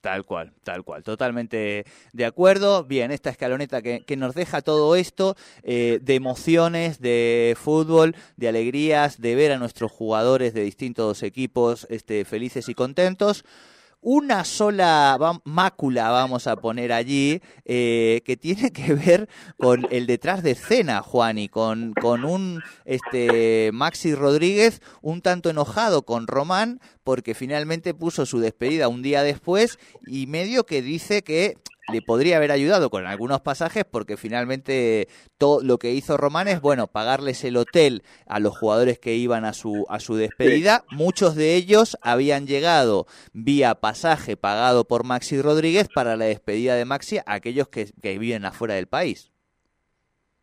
Tal 0.00 0.24
cual, 0.24 0.52
tal 0.62 0.84
cual, 0.84 1.02
totalmente 1.02 1.84
de 2.12 2.24
acuerdo. 2.24 2.84
Bien, 2.84 3.10
esta 3.10 3.30
escaloneta 3.30 3.82
que, 3.82 4.04
que 4.04 4.16
nos 4.16 4.32
deja 4.32 4.62
todo 4.62 4.94
esto 4.94 5.34
eh, 5.64 5.98
de 6.00 6.14
emociones, 6.14 7.00
de 7.00 7.56
fútbol, 7.60 8.14
de 8.36 8.48
alegrías, 8.48 9.20
de 9.20 9.34
ver 9.34 9.50
a 9.50 9.58
nuestros 9.58 9.90
jugadores 9.90 10.54
de 10.54 10.62
distintos 10.62 11.24
equipos 11.24 11.84
este, 11.90 12.24
felices 12.24 12.68
y 12.68 12.74
contentos 12.74 13.44
una 14.00 14.44
sola 14.44 15.18
mácula 15.44 16.10
vamos 16.10 16.46
a 16.46 16.56
poner 16.56 16.92
allí 16.92 17.40
eh, 17.64 18.22
que 18.24 18.36
tiene 18.36 18.70
que 18.72 18.94
ver 18.94 19.28
con 19.58 19.86
el 19.90 20.06
detrás 20.06 20.42
de 20.42 20.52
escena, 20.52 21.02
Juan, 21.02 21.38
y 21.38 21.48
con, 21.48 21.92
con 21.94 22.24
un 22.24 22.62
este 22.84 23.70
Maxi 23.72 24.14
Rodríguez 24.14 24.80
un 25.02 25.20
tanto 25.20 25.50
enojado 25.50 26.02
con 26.02 26.26
Román 26.26 26.80
porque 27.04 27.34
finalmente 27.34 27.94
puso 27.94 28.26
su 28.26 28.38
despedida 28.38 28.88
un 28.88 29.02
día 29.02 29.22
después 29.22 29.78
y 30.06 30.26
medio 30.26 30.64
que 30.64 30.82
dice 30.82 31.22
que 31.22 31.56
le 31.92 32.02
podría 32.02 32.36
haber 32.36 32.52
ayudado 32.52 32.90
con 32.90 33.06
algunos 33.06 33.40
pasajes 33.40 33.84
porque 33.84 34.16
finalmente 34.16 35.08
todo 35.38 35.62
lo 35.62 35.78
que 35.78 35.92
hizo 35.92 36.16
Román 36.16 36.48
es, 36.48 36.60
bueno, 36.60 36.86
pagarles 36.86 37.44
el 37.44 37.56
hotel 37.56 38.02
a 38.26 38.40
los 38.40 38.56
jugadores 38.56 38.98
que 38.98 39.14
iban 39.14 39.44
a 39.44 39.52
su, 39.52 39.86
a 39.88 40.00
su 40.00 40.16
despedida. 40.16 40.84
Muchos 40.90 41.34
de 41.34 41.54
ellos 41.54 41.96
habían 42.02 42.46
llegado 42.46 43.06
vía 43.32 43.74
pasaje 43.76 44.36
pagado 44.36 44.84
por 44.84 45.04
Maxi 45.04 45.40
Rodríguez 45.40 45.88
para 45.94 46.16
la 46.16 46.26
despedida 46.26 46.74
de 46.74 46.84
Maxi 46.84 47.18
a 47.18 47.22
aquellos 47.26 47.68
que, 47.68 47.86
que 48.02 48.18
viven 48.18 48.44
afuera 48.44 48.74
del 48.74 48.86
país. 48.86 49.32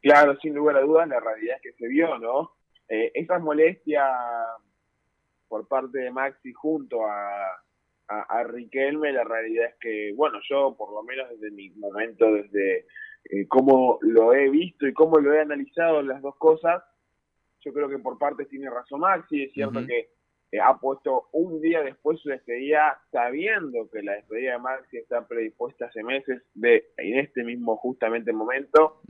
Claro, 0.01 0.37
sin 0.39 0.53
lugar 0.53 0.77
a 0.77 0.81
dudas, 0.81 1.07
la 1.07 1.19
realidad 1.19 1.57
es 1.57 1.61
que 1.63 1.77
se 1.77 1.87
vio, 1.87 2.17
¿no? 2.19 2.51
Eh, 2.87 3.11
esa 3.15 3.39
molestia 3.39 4.03
por 5.47 5.67
parte 5.67 5.97
de 5.97 6.11
Maxi 6.11 6.53
junto 6.53 7.05
a, 7.05 7.64
a, 8.07 8.43
Riquelme, 8.43 9.11
la 9.11 9.23
realidad 9.23 9.69
es 9.69 9.75
que, 9.79 10.13
bueno, 10.15 10.39
yo 10.47 10.75
por 10.77 10.93
lo 10.93 11.03
menos 11.03 11.29
desde 11.29 11.51
mi 11.51 11.69
momento, 11.71 12.31
desde 12.31 12.85
eh, 13.29 13.47
cómo 13.47 13.97
lo 14.01 14.33
he 14.33 14.49
visto 14.49 14.87
y 14.87 14.93
cómo 14.93 15.19
lo 15.19 15.33
he 15.33 15.41
analizado 15.41 16.01
las 16.01 16.21
dos 16.21 16.35
cosas, 16.37 16.83
yo 17.61 17.73
creo 17.73 17.89
que 17.89 17.97
por 17.97 18.17
parte 18.17 18.45
tiene 18.45 18.69
razón 18.69 18.99
Maxi, 18.99 19.43
es 19.43 19.53
cierto 19.53 19.85
que 19.85 20.09
eh, 20.51 20.59
ha 20.59 20.77
puesto 20.77 21.29
un 21.31 21.59
día 21.61 21.81
después 21.81 22.19
su 22.19 22.29
despedida 22.29 23.01
sabiendo 23.11 23.89
que 23.89 24.03
la 24.03 24.13
despedida 24.13 24.53
de 24.53 24.59
Maxi 24.59 24.97
está 24.97 25.27
predispuesta 25.27 25.87
hace 25.87 26.03
meses 26.03 26.43
de 26.53 26.85
en 26.97 27.19
este 27.19 27.43
mismo 27.43 27.75
justamente 27.77 28.31
momento. 28.31 29.01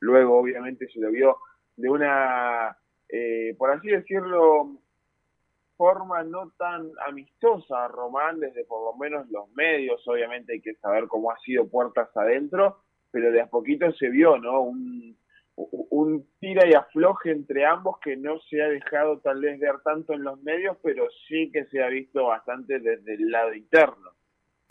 Luego 0.00 0.38
obviamente 0.38 0.86
se 0.88 1.00
lo 1.00 1.10
vio 1.10 1.38
de 1.76 1.88
una, 1.88 2.76
eh, 3.08 3.54
por 3.56 3.70
así 3.70 3.88
decirlo, 3.88 4.78
forma 5.76 6.22
no 6.24 6.52
tan 6.58 6.90
amistosa 7.06 7.84
a 7.84 7.88
Román 7.88 8.40
desde 8.40 8.64
por 8.64 8.84
lo 8.84 8.98
menos 8.98 9.28
los 9.30 9.48
medios, 9.52 10.06
obviamente 10.06 10.54
hay 10.54 10.60
que 10.60 10.74
saber 10.76 11.06
cómo 11.06 11.30
ha 11.30 11.38
sido 11.38 11.68
puertas 11.68 12.08
adentro, 12.16 12.80
pero 13.10 13.30
de 13.30 13.40
a 13.40 13.46
poquito 13.46 13.90
se 13.92 14.08
vio, 14.08 14.38
¿no? 14.38 14.62
Un, 14.62 15.16
un 15.56 16.26
tira 16.38 16.68
y 16.68 16.74
afloje 16.74 17.30
entre 17.30 17.64
ambos 17.64 17.98
que 18.00 18.16
no 18.16 18.38
se 18.40 18.62
ha 18.62 18.68
dejado 18.68 19.20
tal 19.20 19.40
vez 19.40 19.58
ver 19.58 19.80
tanto 19.84 20.12
en 20.12 20.22
los 20.22 20.40
medios, 20.42 20.76
pero 20.82 21.06
sí 21.26 21.50
que 21.52 21.64
se 21.66 21.82
ha 21.82 21.88
visto 21.88 22.26
bastante 22.26 22.78
desde 22.78 23.14
el 23.14 23.30
lado 23.30 23.54
interno. 23.54 24.10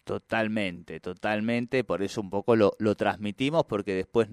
Totalmente, 0.04 1.00
totalmente, 1.00 1.84
por 1.84 2.04
eso 2.04 2.22
un 2.22 2.30
poco 2.30 2.56
lo, 2.56 2.74
lo 2.78 2.94
transmitimos, 2.94 3.66
porque 3.66 3.96
después 3.96 4.30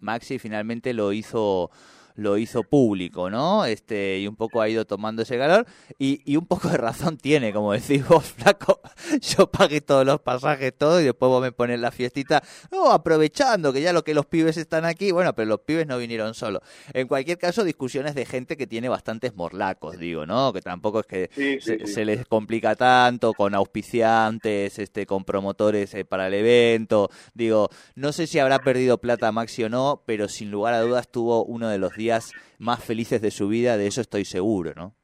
Maxi 0.00 0.40
finalmente 0.40 0.92
lo 0.94 1.12
hizo 1.12 1.70
lo 2.14 2.38
hizo 2.38 2.62
público, 2.62 3.30
¿no? 3.30 3.64
Este, 3.64 4.18
y 4.18 4.26
un 4.26 4.36
poco 4.36 4.60
ha 4.60 4.68
ido 4.68 4.84
tomando 4.84 5.22
ese 5.22 5.38
calor 5.38 5.66
y, 5.98 6.20
y 6.24 6.36
un 6.36 6.46
poco 6.46 6.68
de 6.68 6.76
razón 6.76 7.16
tiene, 7.16 7.52
como 7.52 7.72
decís 7.72 8.06
vos, 8.06 8.24
flaco, 8.36 8.80
yo 9.20 9.50
pagué 9.50 9.80
todos 9.80 10.06
los 10.06 10.20
pasajes, 10.20 10.72
todo, 10.76 11.00
y 11.00 11.04
después 11.04 11.28
vos 11.28 11.42
me 11.42 11.52
pones 11.52 11.80
la 11.80 11.90
fiestita, 11.90 12.42
no, 12.70 12.90
aprovechando 12.90 13.72
que 13.72 13.80
ya 13.80 13.92
lo 13.92 14.04
que 14.04 14.14
los 14.14 14.26
pibes 14.26 14.56
están 14.56 14.84
aquí, 14.84 15.12
bueno, 15.12 15.34
pero 15.34 15.48
los 15.48 15.60
pibes 15.60 15.86
no 15.86 15.98
vinieron 15.98 16.34
solos. 16.34 16.62
En 16.92 17.08
cualquier 17.08 17.38
caso, 17.38 17.64
discusiones 17.64 18.14
de 18.14 18.26
gente 18.26 18.56
que 18.56 18.66
tiene 18.66 18.88
bastantes 18.88 19.34
morlacos, 19.34 19.98
digo, 19.98 20.26
¿no? 20.26 20.52
Que 20.52 20.60
tampoco 20.60 21.00
es 21.00 21.06
que 21.06 21.60
se, 21.60 22.04
les 22.04 22.26
complica 22.26 22.74
tanto 22.74 23.32
con 23.32 23.54
auspiciantes, 23.54 24.78
este, 24.78 25.06
con 25.06 25.24
promotores 25.24 25.94
eh, 25.94 26.04
para 26.04 26.26
el 26.26 26.34
evento, 26.34 27.10
digo, 27.34 27.68
no 27.94 28.12
sé 28.12 28.26
si 28.26 28.38
habrá 28.38 28.58
perdido 28.58 28.98
plata 28.98 29.32
Maxi 29.32 29.64
o 29.64 29.68
no, 29.68 30.02
pero 30.06 30.28
sin 30.28 30.50
lugar 30.50 30.74
a 30.74 30.80
dudas 30.80 31.08
tuvo 31.08 31.44
uno 31.44 31.68
de 31.68 31.78
los 31.78 31.96
días 32.02 32.32
más 32.58 32.84
felices 32.84 33.20
de 33.22 33.30
su 33.30 33.48
vida, 33.48 33.76
de 33.76 33.86
eso 33.86 34.00
estoy 34.00 34.24
seguro, 34.24 34.72
¿no? 34.74 34.94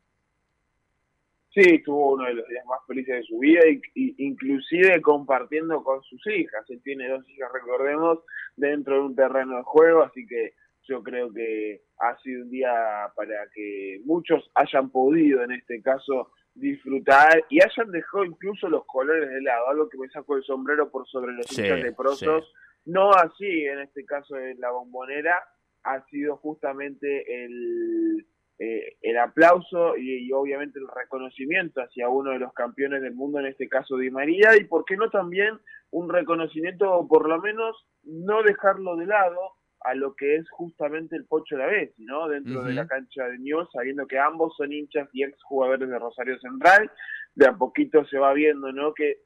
Sí, 1.54 1.82
tuvo 1.82 2.12
uno 2.14 2.24
de 2.26 2.34
los 2.34 2.48
días 2.48 2.64
más 2.66 2.80
felices 2.86 3.16
de 3.16 3.22
su 3.22 3.38
vida, 3.38 3.60
y, 3.66 4.24
inclusive 4.24 5.00
compartiendo 5.00 5.82
con 5.82 6.02
sus 6.02 6.24
hijas. 6.26 6.64
Él 6.68 6.80
tiene 6.84 7.08
dos 7.08 7.28
hijas, 7.28 7.50
recordemos, 7.52 8.18
dentro 8.56 8.94
de 8.94 9.00
un 9.00 9.16
terreno 9.16 9.56
de 9.56 9.62
juego, 9.62 10.02
así 10.02 10.26
que 10.26 10.54
yo 10.84 11.02
creo 11.02 11.32
que 11.32 11.82
ha 11.98 12.16
sido 12.18 12.44
un 12.44 12.50
día 12.50 12.72
para 13.16 13.48
que 13.54 14.00
muchos 14.04 14.50
hayan 14.54 14.90
podido, 14.90 15.42
en 15.42 15.52
este 15.52 15.82
caso, 15.82 16.30
disfrutar 16.54 17.44
y 17.50 17.58
hayan 17.62 17.90
dejado 17.90 18.24
incluso 18.24 18.68
los 18.68 18.84
colores 18.86 19.28
de 19.28 19.42
lado, 19.42 19.68
algo 19.68 19.88
que 19.88 19.98
me 19.98 20.08
sacó 20.08 20.36
el 20.36 20.44
sombrero 20.44 20.90
por 20.90 21.06
sobre 21.08 21.32
los 21.32 21.46
sí, 21.46 21.62
hinchas 21.62 21.80
leprosos. 21.80 22.52
No 22.84 23.10
así, 23.10 23.64
en 23.64 23.80
este 23.80 24.04
caso, 24.04 24.36
en 24.38 24.58
la 24.60 24.70
bombonera, 24.70 25.36
ha 25.84 26.04
sido 26.06 26.36
justamente 26.36 27.44
el, 27.44 28.26
eh, 28.58 28.96
el 29.02 29.18
aplauso 29.18 29.96
y, 29.96 30.30
obviamente 30.32 30.78
el 30.78 30.88
reconocimiento 30.88 31.80
hacia 31.80 32.08
uno 32.08 32.32
de 32.32 32.40
los 32.40 32.52
campeones 32.52 33.02
del 33.02 33.14
mundo, 33.14 33.38
en 33.38 33.46
este 33.46 33.68
caso 33.68 33.96
Di 33.96 34.10
María, 34.10 34.56
y 34.56 34.64
por 34.64 34.84
qué 34.84 34.96
no 34.96 35.10
también 35.10 35.58
un 35.90 36.08
reconocimiento, 36.08 37.06
por 37.08 37.28
lo 37.28 37.40
menos 37.40 37.86
no 38.02 38.42
dejarlo 38.42 38.96
de 38.96 39.06
lado 39.06 39.38
a 39.80 39.94
lo 39.94 40.16
que 40.16 40.36
es 40.36 40.50
justamente 40.50 41.14
el 41.14 41.24
Pocho 41.24 41.56
la 41.56 41.66
vez, 41.66 41.94
¿no? 41.98 42.28
Dentro 42.28 42.64
de 42.64 42.74
la 42.74 42.86
cancha 42.88 43.28
de 43.28 43.38
News, 43.38 43.68
sabiendo 43.72 44.08
que 44.08 44.18
ambos 44.18 44.56
son 44.56 44.72
hinchas 44.72 45.08
y 45.12 45.22
ex 45.22 45.40
jugadores 45.44 45.88
de 45.88 45.98
Rosario 45.98 46.38
Central, 46.40 46.90
de 47.36 47.46
a 47.46 47.52
poquito 47.52 48.04
se 48.06 48.18
va 48.18 48.32
viendo, 48.32 48.72
¿no? 48.72 48.92
Que 48.92 49.18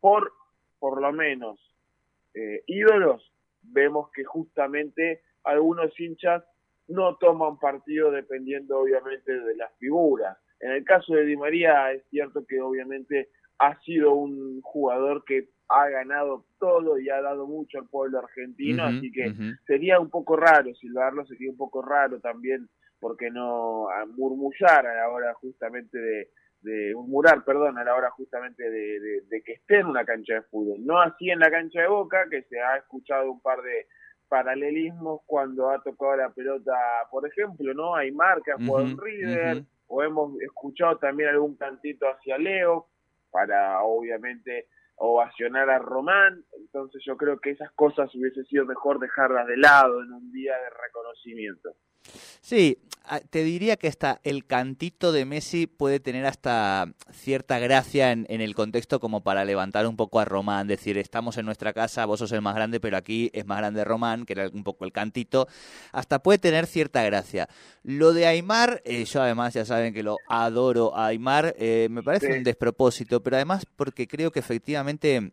por, 0.00 0.32
por 0.78 1.00
lo 1.00 1.12
menos, 1.12 1.58
eh, 2.34 2.62
ídolos, 2.66 3.32
vemos 3.62 4.10
que 4.10 4.24
justamente 4.24 5.22
algunos 5.44 5.98
hinchas 5.98 6.42
no 6.88 7.16
toman 7.16 7.58
partido 7.58 8.10
dependiendo 8.10 8.78
obviamente 8.80 9.32
de 9.32 9.56
las 9.56 9.72
figuras. 9.78 10.36
En 10.60 10.72
el 10.72 10.84
caso 10.84 11.14
de 11.14 11.24
Di 11.24 11.36
María 11.36 11.92
es 11.92 12.02
cierto 12.10 12.44
que 12.46 12.60
obviamente 12.60 13.28
ha 13.58 13.78
sido 13.80 14.14
un 14.14 14.60
jugador 14.62 15.24
que 15.24 15.48
ha 15.68 15.88
ganado 15.88 16.44
todo 16.58 16.98
y 16.98 17.08
ha 17.08 17.20
dado 17.22 17.46
mucho 17.46 17.78
al 17.78 17.88
pueblo 17.88 18.18
argentino, 18.18 18.84
así 18.84 19.10
que 19.10 19.32
sería 19.66 19.98
un 19.98 20.10
poco 20.10 20.36
raro 20.36 20.74
silbarlo, 20.74 21.24
sería 21.26 21.50
un 21.50 21.56
poco 21.56 21.82
raro 21.82 22.20
también, 22.20 22.68
porque 23.00 23.30
no 23.30 23.88
a 23.88 24.04
murmullar 24.06 24.86
a 24.86 24.94
la 24.94 25.08
hora 25.08 25.34
justamente 25.34 25.98
de, 25.98 26.28
de 26.60 26.94
murmurar, 26.94 27.44
perdón, 27.44 27.78
a 27.78 27.84
la 27.84 27.94
hora 27.94 28.10
justamente 28.10 28.68
de, 28.70 29.22
de, 29.28 29.42
que 29.42 29.52
esté 29.52 29.78
en 29.78 29.86
una 29.86 30.04
cancha 30.04 30.34
de 30.34 30.42
fútbol. 30.42 30.84
No 30.84 31.00
así 31.00 31.30
en 31.30 31.38
la 31.38 31.50
cancha 31.50 31.82
de 31.82 31.88
Boca, 31.88 32.26
que 32.30 32.42
se 32.44 32.60
ha 32.60 32.76
escuchado 32.76 33.30
un 33.30 33.40
par 33.40 33.62
de 33.62 33.86
paralelismos 34.28 35.20
cuando 35.26 35.70
ha 35.70 35.82
tocado 35.82 36.16
la 36.16 36.30
pelota, 36.30 36.72
por 37.10 37.26
ejemplo, 37.26 37.72
¿no? 37.74 37.94
Hay 37.94 38.12
marcas 38.12 38.56
uh 38.58 38.62
-huh, 38.62 38.98
River, 39.00 39.64
o 39.86 40.02
hemos 40.02 40.40
escuchado 40.40 40.98
también 40.98 41.30
algún 41.30 41.56
cantito 41.56 42.06
hacia 42.06 42.38
Leo, 42.38 42.88
para 43.30 43.82
obviamente 43.82 44.68
ovacionar 44.96 45.68
a 45.70 45.78
Román, 45.78 46.44
entonces 46.56 47.02
yo 47.04 47.16
creo 47.16 47.38
que 47.40 47.50
esas 47.50 47.72
cosas 47.72 48.14
hubiese 48.14 48.44
sido 48.44 48.64
mejor 48.64 49.00
dejarlas 49.00 49.46
de 49.48 49.56
lado 49.56 50.02
en 50.02 50.12
un 50.12 50.30
día 50.30 50.54
de 50.56 50.70
reconocimiento. 50.70 51.74
Sí, 52.40 52.78
te 53.30 53.44
diría 53.44 53.76
que 53.76 53.88
hasta 53.88 54.20
el 54.24 54.46
cantito 54.46 55.12
de 55.12 55.26
Messi 55.26 55.66
puede 55.66 56.00
tener 56.00 56.24
hasta 56.24 56.88
cierta 57.12 57.58
gracia 57.58 58.12
en, 58.12 58.24
en, 58.30 58.40
el 58.40 58.54
contexto 58.54 58.98
como 58.98 59.22
para 59.22 59.44
levantar 59.44 59.86
un 59.86 59.96
poco 59.96 60.20
a 60.20 60.24
Román, 60.24 60.66
decir, 60.66 60.96
estamos 60.96 61.36
en 61.36 61.44
nuestra 61.44 61.74
casa, 61.74 62.06
vos 62.06 62.20
sos 62.20 62.32
el 62.32 62.40
más 62.40 62.54
grande, 62.54 62.80
pero 62.80 62.96
aquí 62.96 63.30
es 63.34 63.44
más 63.46 63.58
grande 63.58 63.84
Román, 63.84 64.24
que 64.24 64.32
era 64.32 64.48
un 64.48 64.64
poco 64.64 64.86
el 64.86 64.92
cantito, 64.92 65.46
hasta 65.92 66.22
puede 66.22 66.38
tener 66.38 66.66
cierta 66.66 67.02
gracia. 67.02 67.48
Lo 67.82 68.14
de 68.14 68.26
Aymar, 68.26 68.80
eh, 68.86 69.04
yo 69.04 69.20
además 69.20 69.52
ya 69.52 69.66
saben 69.66 69.92
que 69.92 70.02
lo 70.02 70.16
adoro 70.26 70.96
a 70.96 71.08
Aymar, 71.08 71.54
eh, 71.58 71.88
me 71.90 72.02
parece 72.02 72.28
sí. 72.28 72.38
un 72.38 72.44
despropósito, 72.44 73.22
pero 73.22 73.36
además 73.36 73.66
porque 73.76 74.08
creo 74.08 74.30
que 74.30 74.40
efectivamente 74.40 75.32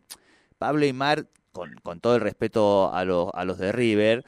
Pablo 0.58 0.84
Aymar, 0.84 1.26
con, 1.52 1.74
con 1.82 2.00
todo 2.00 2.16
el 2.16 2.20
respeto 2.20 2.92
a, 2.92 3.00
a 3.00 3.44
los 3.44 3.58
de 3.58 3.72
River, 3.72 4.24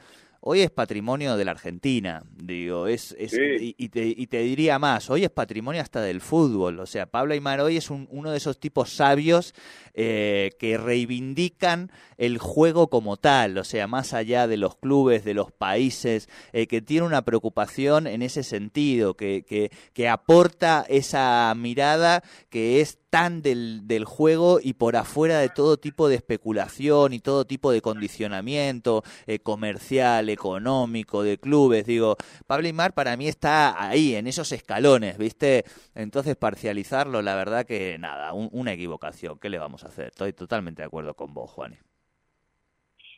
hoy 0.47 0.61
es 0.61 0.69
patrimonio 0.69 1.37
de 1.37 1.45
la 1.45 1.51
Argentina, 1.51 2.23
digo, 2.35 2.85
es, 2.85 3.15
es 3.17 3.31
sí. 3.31 3.37
y, 3.59 3.75
y, 3.83 3.89
te, 3.89 4.05
y, 4.05 4.27
te, 4.27 4.39
diría 4.41 4.77
más, 4.77 5.09
hoy 5.09 5.23
es 5.23 5.31
patrimonio 5.31 5.81
hasta 5.81 6.03
del 6.03 6.21
fútbol, 6.21 6.79
o 6.79 6.85
sea, 6.85 7.07
Pablo 7.07 7.33
Aymar 7.33 7.61
hoy 7.61 7.77
es 7.77 7.89
un, 7.89 8.07
uno 8.11 8.29
de 8.29 8.37
esos 8.37 8.59
tipos 8.59 8.95
sabios 8.95 9.55
eh, 9.95 10.51
que 10.59 10.77
reivindican 10.77 11.91
el 12.17 12.37
juego 12.37 12.91
como 12.91 13.17
tal, 13.17 13.57
o 13.57 13.63
sea, 13.63 13.87
más 13.87 14.13
allá 14.13 14.45
de 14.45 14.57
los 14.57 14.75
clubes, 14.75 15.25
de 15.25 15.33
los 15.33 15.51
países, 15.51 16.29
eh, 16.53 16.67
que 16.67 16.79
tiene 16.79 17.07
una 17.07 17.23
preocupación 17.23 18.05
en 18.05 18.21
ese 18.21 18.43
sentido, 18.43 19.15
que, 19.15 19.43
que, 19.47 19.71
que 19.93 20.09
aporta 20.09 20.85
esa 20.89 21.51
mirada 21.57 22.23
que 22.51 22.81
es 22.81 22.99
tan 23.15 23.41
del, 23.41 23.87
del, 23.87 24.03
juego 24.03 24.59
y 24.61 24.73
por 24.73 24.97
afuera 24.97 25.39
de 25.39 25.47
todo 25.47 25.77
tipo 25.77 26.09
de 26.09 26.15
especulación 26.15 27.13
y 27.13 27.19
todo 27.19 27.45
tipo 27.45 27.71
de 27.71 27.79
condicionamiento 27.79 29.03
eh, 29.25 29.39
comercial, 29.39 30.27
económico, 30.27 31.23
de 31.23 31.37
clubes. 31.37 31.85
Digo, 31.85 32.17
Pablo 32.45 32.67
Imar 32.67 32.93
para 32.93 33.15
mí 33.15 33.29
está 33.29 33.81
ahí, 33.81 34.15
en 34.15 34.27
esos 34.27 34.51
escalones, 34.51 35.17
¿viste? 35.17 35.63
Entonces, 35.95 36.35
parcializarlo, 36.35 37.21
la 37.21 37.37
verdad 37.37 37.65
que 37.65 37.97
nada, 37.97 38.33
un, 38.33 38.49
una 38.51 38.73
equivocación. 38.73 39.39
¿Qué 39.39 39.47
le 39.47 39.59
vamos 39.59 39.85
a 39.85 39.87
hacer? 39.87 40.07
Estoy 40.07 40.33
totalmente 40.33 40.81
de 40.81 40.87
acuerdo 40.87 41.13
con 41.13 41.33
vos, 41.33 41.49
Juani. 41.51 41.77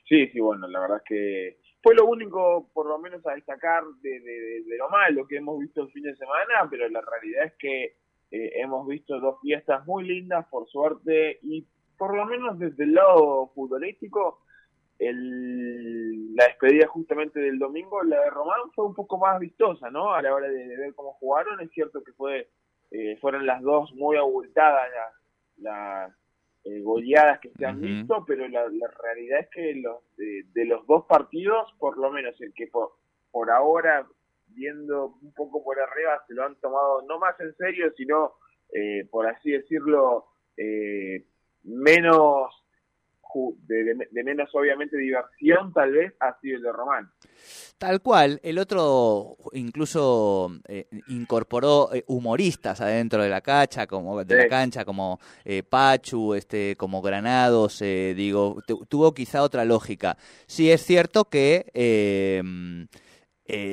Sí, 0.07 0.27
sí, 0.27 0.39
bueno, 0.39 0.67
la 0.67 0.79
verdad 0.79 0.97
es 0.97 1.09
que 1.09 1.57
fue 1.81 1.95
lo 1.95 2.05
único, 2.05 2.69
por 2.71 2.85
lo 2.85 2.99
menos, 2.99 3.25
a 3.25 3.33
destacar 3.33 3.81
de, 4.03 4.19
de, 4.19 4.63
de 4.63 4.77
lo 4.77 4.89
malo 4.89 5.25
que 5.25 5.37
hemos 5.37 5.57
visto 5.57 5.81
el 5.81 5.91
fin 5.91 6.03
de 6.03 6.15
semana, 6.15 6.67
pero 6.69 6.87
la 6.87 7.01
realidad 7.01 7.45
es 7.45 7.53
que 7.57 7.95
eh, 8.31 8.51
hemos 8.55 8.87
visto 8.87 9.19
dos 9.19 9.39
fiestas 9.41 9.85
muy 9.85 10.03
lindas, 10.03 10.45
por 10.47 10.67
suerte, 10.67 11.39
y 11.41 11.65
por 11.97 12.15
lo 12.15 12.25
menos 12.25 12.59
desde 12.59 12.83
el 12.83 12.93
lado 12.93 13.51
futbolístico, 13.55 14.41
el, 14.99 16.35
la 16.35 16.45
despedida 16.45 16.87
justamente 16.87 17.39
del 17.39 17.59
domingo, 17.59 18.03
la 18.03 18.19
de 18.21 18.29
Román, 18.29 18.71
fue 18.73 18.85
un 18.85 18.95
poco 18.95 19.17
más 19.17 19.39
vistosa, 19.39 19.89
¿no? 19.89 20.13
A 20.13 20.21
la 20.21 20.33
hora 20.33 20.47
de, 20.49 20.77
ver 20.77 20.93
cómo 20.95 21.13
jugaron, 21.13 21.59
es 21.61 21.71
cierto 21.71 22.03
que 22.03 22.13
fue 22.13 22.49
eh, 22.91 23.17
fueron 23.17 23.45
las 23.45 23.61
dos 23.61 23.93
muy 23.95 24.15
abultadas 24.15 24.87
las 25.57 26.11
eh, 26.63 26.81
goleadas 26.81 27.39
que 27.39 27.49
se 27.49 27.65
han 27.65 27.81
visto, 27.81 28.23
pero 28.25 28.47
la, 28.47 28.63
realidad 29.01 29.39
es 29.39 29.49
que 29.49 29.75
los, 29.75 29.97
de, 30.17 30.65
los 30.65 30.85
dos 30.85 31.05
partidos, 31.05 31.73
por 31.79 31.97
lo 31.97 32.11
menos 32.11 32.39
el 32.41 32.53
que 32.53 32.67
por, 32.67 32.91
por 33.31 33.49
ahora, 33.51 34.07
viendo 34.57 35.17
un 35.21 35.33
poco 35.33 35.63
por 35.63 35.79
arriba, 35.79 36.23
se 36.27 36.33
lo 36.33 36.43
han 36.43 36.55
tomado 36.55 37.03
no 37.07 37.19
más 37.19 37.39
en 37.39 37.55
serio, 37.55 37.91
sino, 37.95 38.33
eh, 38.73 39.07
por 39.09 39.27
así 39.27 39.51
decirlo, 39.51 40.25
eh, 40.57 41.25
menos 41.63 42.51
de, 43.59 44.23
menos 44.23 44.49
obviamente 44.53 44.97
diversión 44.97 45.73
tal 45.73 45.91
vez 45.91 46.13
ha 46.19 46.39
sido 46.39 46.57
el 46.57 46.63
de 46.63 46.71
Román. 46.71 47.11
Tal 47.77 48.01
cual, 48.01 48.39
el 48.43 48.57
otro 48.57 49.37
incluso 49.53 50.51
eh, 50.67 50.87
incorporó 51.07 51.93
eh, 51.93 52.03
humoristas 52.07 52.81
adentro 52.81 53.21
de 53.21 53.29
la 53.29 53.41
cancha, 53.41 53.85
como 53.85 54.23
de 54.23 54.35
la 54.35 54.47
cancha, 54.47 54.83
como 54.83 55.19
eh, 55.45 55.63
Pachu, 55.63 56.33
este, 56.33 56.75
como 56.75 57.01
Granados, 57.01 57.79
digo, 57.79 58.61
tuvo 58.89 59.13
quizá 59.13 59.43
otra 59.43 59.65
lógica. 59.65 60.17
Sí 60.47 60.71
es 60.71 60.81
cierto 60.81 61.25
que, 61.25 61.71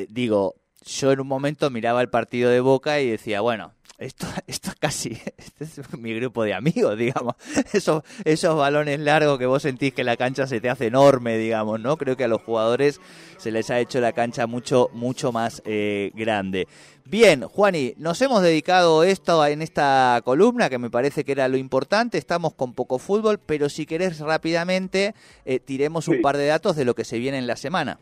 digo, 0.09 0.55
yo 0.85 1.12
en 1.12 1.21
un 1.21 1.26
momento 1.26 1.71
miraba 1.71 2.00
el 2.00 2.09
partido 2.09 2.50
de 2.50 2.61
Boca 2.61 3.00
y 3.00 3.11
decía, 3.11 3.41
bueno, 3.41 3.73
esto, 3.99 4.26
esto 4.47 4.73
casi, 4.79 5.19
este 5.37 5.64
es 5.64 5.99
mi 5.99 6.14
grupo 6.14 6.43
de 6.43 6.55
amigos, 6.55 6.99
digamos. 6.99 7.35
Esos, 7.73 8.03
esos 8.25 8.57
balones 8.57 9.00
largos 9.00 9.38
que 9.38 9.47
vos 9.47 9.62
sentís 9.62 9.95
que 9.95 10.05
la 10.05 10.17
cancha 10.17 10.47
se 10.47 10.61
te 10.61 10.69
hace 10.69 10.87
enorme, 10.87 11.38
digamos, 11.38 11.81
¿no? 11.81 11.97
Creo 11.97 12.17
que 12.17 12.25
a 12.25 12.29
los 12.29 12.43
jugadores 12.43 13.00
se 13.38 13.50
les 13.50 13.71
ha 13.71 13.81
hecho 13.81 14.00
la 14.00 14.12
cancha 14.12 14.47
mucho, 14.47 14.91
mucho 14.93 15.33
más 15.33 15.62
eh, 15.64 16.11
grande. 16.14 16.69
Bien, 17.07 17.43
Juani, 17.43 17.95
nos 17.99 18.21
hemos 18.23 18.43
dedicado 18.43 19.05
esto 19.05 19.45
en 19.47 19.61
esta 19.61 20.21
columna, 20.25 20.71
que 20.71 20.79
me 20.79 20.91
parece 20.91 21.25
que 21.25 21.33
era 21.33 21.49
lo 21.49 21.59
importante. 21.59 22.17
Estamos 22.17 22.55
con 22.55 22.73
poco 22.73 22.99
fútbol, 22.99 23.38
pero 23.38 23.69
si 23.69 23.85
querés 23.85 24.19
rápidamente, 24.21 25.14
eh, 25.45 25.61
tiremos 25.61 26.09
un 26.09 26.23
par 26.23 26.38
de 26.38 26.47
datos 26.47 26.76
de 26.76 26.87
lo 26.87 26.95
que 26.95 27.05
se 27.05 27.19
viene 27.19 27.38
en 27.38 27.47
la 27.47 27.57
semana. 27.57 27.99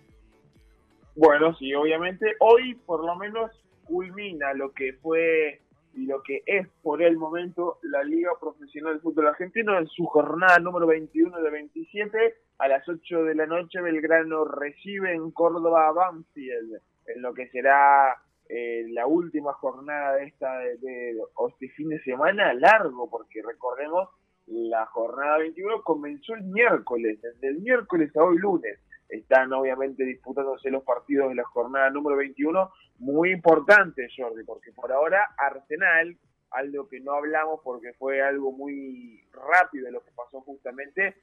Bueno, 1.15 1.55
sí, 1.57 1.75
obviamente. 1.75 2.35
Hoy, 2.41 2.75
por 2.87 3.05
lo 3.05 3.15
menos, 3.17 3.51
culmina 3.85 4.55
lo 4.55 4.73
que 4.73 4.95
fue 4.95 5.61
y 5.95 6.07
lo 6.07 6.23
que 6.23 6.43
es 6.47 6.67
por 6.83 7.03
el 7.03 7.17
momento 7.17 7.79
la 7.83 8.03
Liga 8.03 8.31
Profesional 8.41 8.95
de 8.95 9.01
Fútbol 9.01 9.29
Argentino 9.29 9.79
en 9.79 9.87
su 9.89 10.07
jornada 10.07 10.59
número 10.59 10.87
21 10.87 11.39
de 11.39 11.51
27 11.51 12.35
a 12.59 12.69
las 12.69 12.89
8 12.89 13.25
de 13.25 13.35
la 13.35 13.47
noche 13.47 13.81
Belgrano 13.81 14.47
recibe 14.47 15.13
en 15.13 15.31
Córdoba 15.33 15.89
a 15.89 15.93
Banfield 15.93 16.81
en 17.07 17.23
lo 17.23 17.35
que 17.35 17.49
será 17.49 18.17
eh, 18.49 18.87
la 18.89 19.07
última 19.07 19.53
jornada 19.53 20.15
de 20.15 20.25
esta 20.25 20.59
de, 20.59 21.15
este 21.51 21.69
fin 21.71 21.91
de 21.91 22.03
semana 22.05 22.55
largo 22.55 23.11
porque 23.11 23.43
recordemos 23.43 24.09
la 24.47 24.87
jornada 24.87 25.39
21 25.39 25.83
comenzó 25.83 26.35
el 26.35 26.45
miércoles 26.45 27.21
desde 27.21 27.49
el 27.49 27.59
miércoles 27.59 28.17
a 28.17 28.25
hoy 28.25 28.39
lunes 28.39 28.79
están 29.13 29.53
obviamente 29.53 30.05
disputándose 30.05 30.71
los 30.71 30.83
partidos 30.85 31.29
de 31.29 31.35
la 31.35 31.45
jornada 31.45 31.91
número 31.91 32.17
21, 32.17 32.73
muy 32.99 33.31
importante, 33.31 34.09
Jordi, 34.17 34.43
porque 34.43 34.73
por 34.73 34.91
ahora 34.91 35.35
Arsenal, 35.37 36.17
algo 36.51 36.89
que 36.89 36.99
no 37.01 37.13
hablamos 37.13 37.61
porque 37.63 37.93
fue 37.93 38.23
algo 38.23 38.53
muy 38.53 39.23
rápido 39.33 39.91
lo 39.91 40.03
que 40.03 40.13
pasó 40.13 40.41
justamente, 40.41 41.15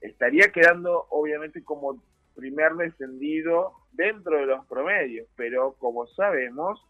estaría 0.00 0.50
quedando 0.52 1.06
obviamente 1.10 1.62
como 1.62 2.02
primer 2.34 2.72
descendido 2.74 3.74
dentro 3.92 4.38
de 4.38 4.46
los 4.46 4.64
promedios, 4.66 5.28
pero 5.36 5.74
como 5.74 6.06
sabemos, 6.06 6.82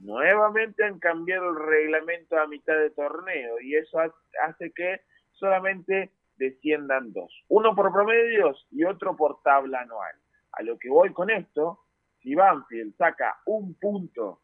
nuevamente 0.00 0.82
han 0.84 0.98
cambiado 0.98 1.50
el 1.50 1.64
reglamento 1.64 2.36
a 2.38 2.48
mitad 2.48 2.76
de 2.76 2.90
torneo 2.90 3.60
y 3.60 3.76
eso 3.76 4.00
hace 4.00 4.72
que 4.72 5.00
solamente 5.32 6.10
desciendan 6.36 7.12
dos. 7.12 7.32
Uno 7.48 7.74
por 7.74 7.92
promedios 7.92 8.66
y 8.70 8.84
otro 8.84 9.16
por 9.16 9.42
tabla 9.42 9.80
anual. 9.80 10.14
A 10.52 10.62
lo 10.62 10.78
que 10.78 10.88
voy 10.88 11.12
con 11.12 11.30
esto, 11.30 11.80
si 12.20 12.34
Banfield 12.34 12.96
saca 12.96 13.40
un 13.46 13.74
punto 13.74 14.40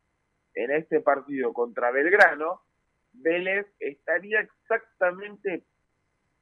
en 0.54 0.70
este 0.70 1.00
partido 1.00 1.52
contra 1.52 1.90
Belgrano, 1.90 2.62
Vélez 3.12 3.66
estaría 3.78 4.40
exactamente 4.40 5.64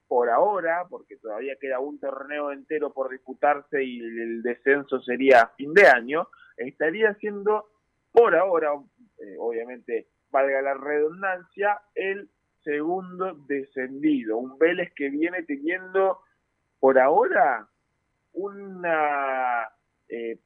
por 0.09 0.29
ahora, 0.29 0.87
porque 0.89 1.17
todavía 1.19 1.55
queda 1.61 1.79
un 1.79 2.01
torneo 2.01 2.51
entero 2.51 2.93
por 2.93 3.11
disputarse 3.11 3.85
y 3.85 4.01
el 4.01 4.43
descenso 4.43 5.01
sería 5.03 5.43
a 5.43 5.49
fin 5.55 5.73
de 5.73 5.87
año, 5.87 6.29
estaría 6.57 7.15
siendo 7.15 7.71
por 8.11 8.35
ahora, 8.35 8.73
eh, 9.19 9.37
obviamente 9.39 10.09
valga 10.31 10.63
la 10.63 10.75
redundancia, 10.75 11.81
el 11.95 12.29
segundo 12.63 13.35
descendido. 13.47 14.39
Un 14.39 14.59
Vélez 14.59 14.93
que 14.95 15.11
viene 15.11 15.43
teniendo 15.43 16.21
por 16.79 16.99
ahora 16.99 17.69
una 18.33 19.69
eh, 20.09 20.39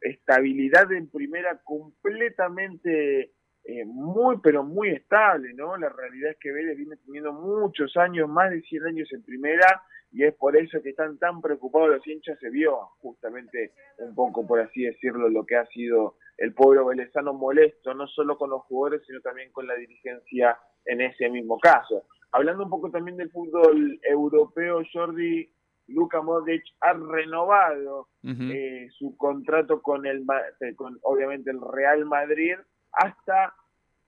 estabilidad 0.00 0.92
en 0.92 1.08
primera 1.08 1.58
completamente 1.62 3.32
eh, 3.64 3.84
muy, 3.84 4.38
pero 4.42 4.64
muy 4.64 4.90
estable, 4.90 5.52
¿no? 5.54 5.76
La 5.76 5.88
realidad 5.88 6.32
es 6.32 6.38
que 6.38 6.52
Vélez 6.52 6.76
viene 6.76 6.96
teniendo 7.04 7.32
muchos 7.32 7.96
años, 7.96 8.28
más 8.28 8.50
de 8.50 8.60
100 8.62 8.86
años 8.86 9.12
en 9.12 9.22
primera, 9.22 9.82
y 10.10 10.24
es 10.24 10.34
por 10.34 10.56
eso 10.56 10.82
que 10.82 10.90
están 10.90 11.18
tan 11.18 11.40
preocupados 11.40 11.88
los 11.88 12.06
hinchas, 12.06 12.38
se 12.40 12.50
vio 12.50 12.76
justamente 13.00 13.72
un 13.98 14.14
poco, 14.14 14.46
por 14.46 14.60
así 14.60 14.82
decirlo, 14.82 15.28
lo 15.28 15.46
que 15.46 15.56
ha 15.56 15.66
sido 15.66 16.16
el 16.38 16.52
pueblo 16.54 16.86
velezano 16.86 17.32
molesto, 17.32 17.94
no 17.94 18.06
solo 18.08 18.36
con 18.36 18.50
los 18.50 18.62
jugadores, 18.62 19.02
sino 19.06 19.20
también 19.20 19.52
con 19.52 19.66
la 19.66 19.74
dirigencia 19.74 20.58
en 20.84 21.00
ese 21.00 21.30
mismo 21.30 21.58
caso. 21.58 22.04
Hablando 22.32 22.64
un 22.64 22.70
poco 22.70 22.90
también 22.90 23.16
del 23.16 23.30
fútbol 23.30 24.00
europeo, 24.02 24.82
Jordi, 24.92 25.48
Luka 25.88 26.20
Modric 26.20 26.64
ha 26.80 26.94
renovado 26.94 28.08
eh, 28.24 28.88
su 28.98 29.16
contrato 29.16 29.82
con 29.82 30.06
el 30.06 30.24
eh, 30.60 30.74
con 30.74 30.98
obviamente 31.02 31.50
el 31.50 31.60
Real 31.60 32.04
Madrid 32.06 32.54
hasta 32.92 33.54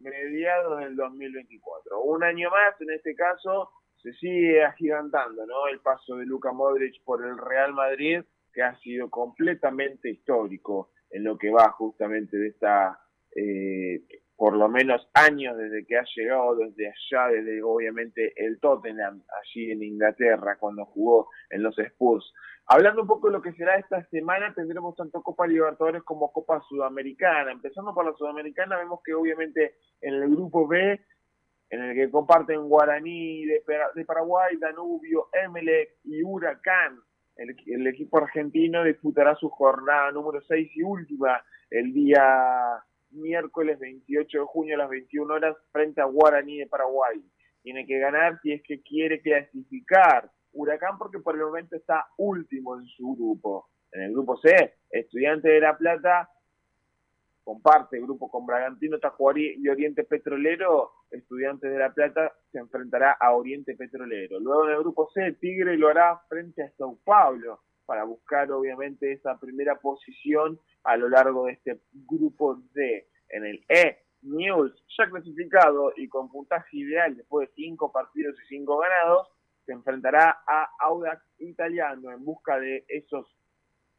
mediados 0.00 0.80
del 0.80 0.96
2024. 0.96 2.02
Un 2.02 2.24
año 2.24 2.50
más, 2.50 2.80
en 2.80 2.90
este 2.90 3.14
caso, 3.14 3.70
se 4.02 4.12
sigue 4.14 4.62
agigantando, 4.62 5.46
¿no? 5.46 5.66
El 5.68 5.80
paso 5.80 6.16
de 6.16 6.26
Luka 6.26 6.52
Modric 6.52 7.02
por 7.04 7.24
el 7.24 7.38
Real 7.38 7.72
Madrid, 7.72 8.20
que 8.52 8.62
ha 8.62 8.76
sido 8.80 9.08
completamente 9.10 10.10
histórico 10.10 10.90
en 11.10 11.24
lo 11.24 11.38
que 11.38 11.50
va 11.50 11.70
justamente 11.70 12.36
de 12.36 12.48
esta 12.48 13.00
eh, 13.34 14.02
por 14.36 14.56
lo 14.56 14.68
menos 14.68 15.08
años 15.14 15.56
desde 15.56 15.86
que 15.86 15.96
ha 15.96 16.04
llegado 16.16 16.56
desde 16.56 16.88
allá, 16.88 17.28
desde 17.28 17.62
obviamente 17.62 18.32
el 18.36 18.58
Tottenham, 18.58 19.22
allí 19.40 19.70
en 19.70 19.82
Inglaterra, 19.82 20.56
cuando 20.58 20.84
jugó 20.86 21.28
en 21.50 21.62
los 21.62 21.78
Spurs. 21.78 22.32
Hablando 22.66 23.02
un 23.02 23.08
poco 23.08 23.28
de 23.28 23.34
lo 23.34 23.42
que 23.42 23.52
será 23.52 23.76
esta 23.76 24.04
semana, 24.06 24.52
tendremos 24.54 24.96
tanto 24.96 25.22
Copa 25.22 25.46
Libertadores 25.46 26.02
como 26.02 26.32
Copa 26.32 26.62
Sudamericana. 26.68 27.52
Empezando 27.52 27.94
por 27.94 28.06
la 28.06 28.14
Sudamericana, 28.14 28.78
vemos 28.78 29.00
que 29.04 29.14
obviamente 29.14 29.76
en 30.00 30.14
el 30.14 30.30
grupo 30.30 30.66
B, 30.66 31.00
en 31.70 31.82
el 31.82 31.94
que 31.94 32.10
comparten 32.10 32.68
Guaraní 32.68 33.44
de, 33.44 33.62
Paraguay, 34.06 34.56
Danubio, 34.56 35.28
Emelec 35.32 35.96
y 36.04 36.22
Huracán, 36.22 36.98
el, 37.36 37.54
el 37.66 37.86
equipo 37.86 38.18
argentino 38.18 38.82
disputará 38.82 39.34
su 39.36 39.50
jornada 39.50 40.10
número 40.12 40.40
6 40.40 40.70
y 40.74 40.82
última 40.82 41.44
el 41.70 41.92
día 41.92 42.82
miércoles 43.14 43.78
28 43.78 44.38
de 44.38 44.44
junio 44.44 44.74
a 44.74 44.78
las 44.78 44.90
21 44.90 45.32
horas 45.32 45.56
frente 45.72 46.00
a 46.00 46.04
Guaraní 46.04 46.58
de 46.58 46.66
Paraguay. 46.66 47.22
Tiene 47.62 47.86
que 47.86 47.98
ganar 47.98 48.40
si 48.42 48.52
es 48.52 48.62
que 48.62 48.82
quiere 48.82 49.20
clasificar. 49.20 50.30
Huracán 50.52 50.98
porque 50.98 51.18
por 51.18 51.34
el 51.34 51.42
momento 51.42 51.76
está 51.76 52.06
último 52.16 52.78
en 52.78 52.86
su 52.86 53.14
grupo. 53.14 53.68
En 53.92 54.02
el 54.02 54.12
grupo 54.12 54.36
C, 54.38 54.74
Estudiante 54.90 55.48
de 55.48 55.60
La 55.60 55.76
Plata 55.76 56.28
comparte 57.42 58.00
grupo 58.00 58.30
con 58.30 58.46
Bragantino, 58.46 58.98
Tacuarí 58.98 59.56
y 59.58 59.68
Oriente 59.68 60.04
Petrolero. 60.04 60.92
Estudiantes 61.10 61.70
de 61.70 61.78
La 61.78 61.92
Plata 61.92 62.32
se 62.50 62.58
enfrentará 62.58 63.12
a 63.12 63.34
Oriente 63.34 63.74
Petrolero. 63.76 64.40
Luego 64.40 64.64
en 64.66 64.74
el 64.74 64.80
grupo 64.80 65.10
C, 65.12 65.32
Tigre 65.32 65.76
lo 65.76 65.88
hará 65.88 66.20
frente 66.28 66.62
a 66.62 66.70
Sao 66.70 66.98
Paulo 67.04 67.60
para 67.86 68.04
buscar 68.04 68.50
obviamente 68.52 69.12
esa 69.12 69.38
primera 69.38 69.76
posición 69.76 70.58
a 70.84 70.96
lo 70.96 71.08
largo 71.08 71.46
de 71.46 71.52
este 71.52 71.80
grupo 71.92 72.62
D. 72.74 73.08
En 73.28 73.44
el 73.44 73.64
E, 73.68 73.98
News 74.22 74.72
ya 74.96 75.08
clasificado 75.08 75.92
y 75.96 76.08
con 76.08 76.30
puntaje 76.30 76.78
ideal 76.78 77.16
después 77.16 77.48
de 77.48 77.54
cinco 77.54 77.92
partidos 77.92 78.36
y 78.44 78.46
cinco 78.48 78.78
ganados, 78.78 79.28
se 79.66 79.72
enfrentará 79.72 80.42
a 80.46 80.70
Audax 80.80 81.22
Italiano 81.38 82.10
en 82.10 82.24
busca 82.24 82.58
de 82.58 82.84
esos 82.88 83.26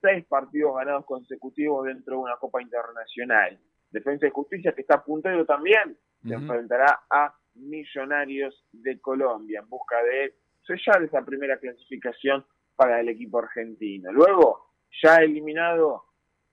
seis 0.02 0.26
partidos 0.26 0.76
ganados 0.76 1.06
consecutivos 1.06 1.86
dentro 1.86 2.16
de 2.16 2.24
una 2.24 2.38
Copa 2.38 2.62
Internacional. 2.62 3.60
Defensa 3.92 4.28
y 4.28 4.32
Justicia, 4.32 4.74
que 4.74 4.82
está 4.82 5.04
puntero 5.04 5.46
también, 5.46 5.98
se 6.28 6.34
enfrentará 6.34 7.02
a 7.10 7.34
Millonarios 7.56 8.66
de 8.74 9.00
Colombia 9.00 9.62
en 9.62 9.70
busca 9.70 9.96
de 10.04 10.34
sellar 10.68 11.04
esa 11.04 11.24
primera 11.24 11.58
clasificación 11.58 12.46
para 12.76 13.00
el 13.00 13.10
equipo 13.10 13.40
argentino. 13.40 14.12
Luego, 14.12 14.72
ya 15.02 15.18
eliminado 15.18 16.04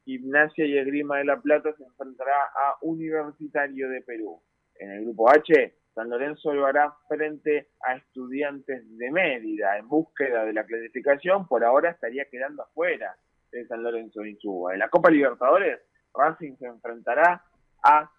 Gimnasia 0.05 0.67
y 0.67 0.79
Esgrima 0.79 1.19
de 1.19 1.25
la 1.25 1.41
Plata 1.41 1.73
se 1.77 1.85
enfrentará 1.85 2.35
a 2.35 2.77
Universitario 2.83 3.89
de 3.89 4.03
Perú. 4.03 4.41
En 4.79 4.91
el 4.91 5.05
grupo 5.05 5.31
H, 5.31 5.75
San 5.95 6.09
Lorenzo 6.09 6.53
lo 6.53 6.67
hará 6.67 6.95
frente 7.09 7.69
a 7.83 7.95
Estudiantes 7.95 8.83
de 8.99 9.11
Mérida 9.11 9.79
en 9.79 9.89
búsqueda 9.89 10.45
de 10.45 10.53
la 10.53 10.65
clasificación. 10.65 11.47
Por 11.47 11.65
ahora 11.65 11.91
estaría 11.91 12.25
quedando 12.31 12.63
afuera 12.63 13.15
de 13.51 13.67
San 13.67 13.83
Lorenzo 13.83 14.23
de 14.23 14.31
Insúa. 14.31 14.73
En 14.73 14.81
la 14.81 14.89
Copa 14.89 15.11
Libertadores, 15.11 15.81
Racing 16.15 16.57
se 16.57 16.67
enfrentará 16.67 17.45
a 17.85 18.11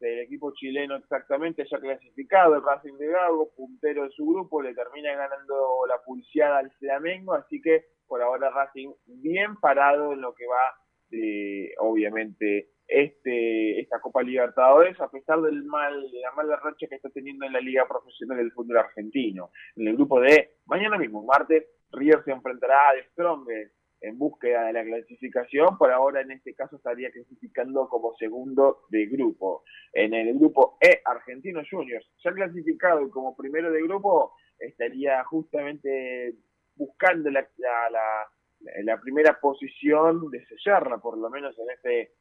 El 0.00 0.20
equipo 0.20 0.52
chileno 0.54 0.96
exactamente 0.96 1.64
ya 1.70 1.78
clasificado, 1.78 2.54
el 2.54 2.62
Racing 2.62 2.96
de 2.98 3.08
Gago, 3.08 3.50
puntero 3.56 4.04
de 4.04 4.10
su 4.10 4.26
grupo, 4.26 4.62
le 4.62 4.74
termina 4.74 5.14
ganando 5.14 5.86
la 5.88 5.98
pulseada 6.04 6.58
al 6.58 6.70
Flamengo, 6.72 7.34
así 7.34 7.60
que 7.60 7.84
por 8.06 8.22
ahora 8.22 8.50
Racing 8.50 8.92
bien 9.06 9.56
parado 9.56 10.12
en 10.12 10.20
lo 10.20 10.34
que 10.34 10.46
va 10.46 10.74
de, 11.10 11.72
obviamente, 11.78 12.70
este 12.88 13.80
esta 13.80 14.00
Copa 14.00 14.22
Libertadores, 14.22 15.00
a 15.00 15.10
pesar 15.10 15.40
del 15.40 15.64
mal, 15.64 16.10
de 16.10 16.20
la 16.20 16.32
mala 16.32 16.56
racha 16.56 16.86
que 16.88 16.94
está 16.96 17.10
teniendo 17.10 17.46
en 17.46 17.52
la 17.52 17.60
Liga 17.60 17.86
Profesional 17.88 18.38
del 18.38 18.52
Fútbol 18.52 18.78
Argentino. 18.78 19.50
En 19.76 19.88
el 19.88 19.96
grupo 19.96 20.20
de 20.20 20.56
mañana 20.66 20.98
mismo, 20.98 21.24
martes, 21.24 21.64
River 21.92 22.22
se 22.24 22.32
enfrentará 22.32 22.90
a 22.90 22.94
The 22.94 23.08
Strongest 23.10 23.75
en 24.00 24.18
búsqueda 24.18 24.64
de 24.64 24.72
la 24.72 24.84
clasificación, 24.84 25.78
por 25.78 25.90
ahora 25.90 26.20
en 26.20 26.30
este 26.30 26.54
caso 26.54 26.76
estaría 26.76 27.10
clasificando 27.10 27.88
como 27.88 28.14
segundo 28.16 28.82
de 28.90 29.06
grupo. 29.06 29.64
En 29.92 30.14
el 30.14 30.38
grupo 30.38 30.76
E, 30.80 31.00
Argentino 31.04 31.62
Juniors, 31.68 32.06
ya 32.22 32.32
clasificado 32.32 33.08
como 33.10 33.36
primero 33.36 33.70
de 33.70 33.82
grupo, 33.82 34.34
estaría 34.58 35.24
justamente 35.24 36.34
buscando 36.74 37.30
la, 37.30 37.48
la, 37.58 38.28
la, 38.84 39.00
primera 39.00 39.38
posición 39.40 40.30
de 40.30 40.44
sellarla, 40.46 40.98
por 40.98 41.16
lo 41.18 41.30
menos 41.30 41.58
en 41.58 41.70
este 41.70 42.12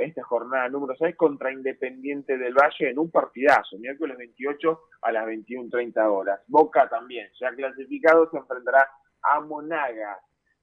esta 0.00 0.22
jornada 0.24 0.68
número 0.68 0.94
6 0.98 1.16
contra 1.16 1.52
Independiente 1.52 2.36
del 2.36 2.52
Valle 2.52 2.90
en 2.90 2.98
un 2.98 3.10
partidazo, 3.10 3.78
miércoles 3.78 4.18
28 4.18 4.80
a 5.02 5.12
las 5.12 5.26
21.30 5.26 6.10
horas. 6.10 6.40
Boca 6.48 6.88
también, 6.88 7.28
ya 7.40 7.50
clasificado, 7.54 8.28
se 8.30 8.38
enfrentará 8.38 8.90
a 9.22 9.40
Monagas 9.40 10.18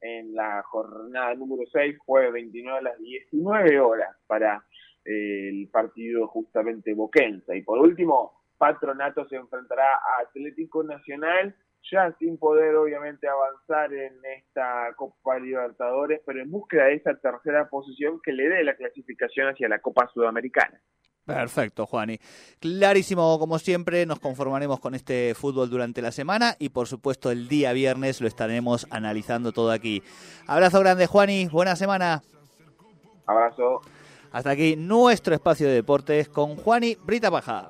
en 0.05 0.35
la 0.35 0.61
jornada 0.63 1.33
número 1.33 1.63
6, 1.71 1.97
jueves 2.05 2.33
29 2.33 2.77
a 2.77 2.81
las 2.81 2.99
19 2.99 3.79
horas 3.79 4.15
para 4.27 4.63
eh, 5.03 5.49
el 5.49 5.69
partido 5.69 6.27
justamente 6.27 6.93
boquense. 6.93 7.57
Y 7.57 7.63
por 7.63 7.79
último, 7.79 8.33
Patronato 8.57 9.27
se 9.27 9.35
enfrentará 9.35 9.95
a 9.95 10.23
Atlético 10.23 10.83
Nacional 10.83 11.55
ya 11.91 12.11
sin 12.17 12.37
poder 12.37 12.75
obviamente 12.75 13.27
avanzar 13.27 13.93
en 13.93 14.13
esta 14.37 14.93
Copa 14.95 15.37
Libertadores, 15.39 16.21
pero 16.25 16.41
en 16.41 16.49
búsqueda 16.49 16.85
de 16.85 16.95
esa 16.95 17.15
tercera 17.15 17.69
posición 17.69 18.19
que 18.23 18.31
le 18.31 18.49
dé 18.49 18.63
la 18.63 18.75
clasificación 18.75 19.49
hacia 19.49 19.69
la 19.69 19.79
Copa 19.79 20.07
Sudamericana. 20.13 20.79
Perfecto, 21.25 21.87
Juani. 21.87 22.19
Clarísimo, 22.59 23.39
como 23.39 23.57
siempre, 23.57 24.05
nos 24.05 24.19
conformaremos 24.19 24.79
con 24.79 24.93
este 24.93 25.33
fútbol 25.33 25.69
durante 25.69 26.01
la 26.01 26.11
semana 26.11 26.55
y 26.59 26.69
por 26.69 26.87
supuesto 26.87 27.31
el 27.31 27.47
día 27.47 27.73
viernes 27.73 28.21
lo 28.21 28.27
estaremos 28.27 28.85
analizando 28.91 29.51
todo 29.51 29.71
aquí. 29.71 30.03
Abrazo 30.45 30.79
grande, 30.81 31.07
Juani, 31.07 31.47
buena 31.47 31.75
semana. 31.75 32.21
Abrazo. 33.25 33.81
Hasta 34.31 34.51
aquí 34.51 34.75
nuestro 34.75 35.33
espacio 35.33 35.67
de 35.67 35.73
deportes 35.73 36.29
con 36.29 36.55
Juani 36.57 36.95
Brita 37.03 37.31
Paja. 37.31 37.69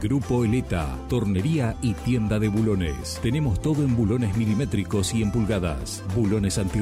Grupo 0.00 0.44
Eleta, 0.44 0.96
tornería 1.08 1.74
y 1.82 1.92
tienda 1.94 2.38
de 2.38 2.46
bulones. 2.46 3.18
Tenemos 3.20 3.60
todo 3.60 3.82
en 3.82 3.96
bulones 3.96 4.36
milimétricos 4.36 5.12
y 5.12 5.22
en 5.22 5.32
pulgadas. 5.32 6.04
Bulones 6.14 6.56
anti 6.58 6.76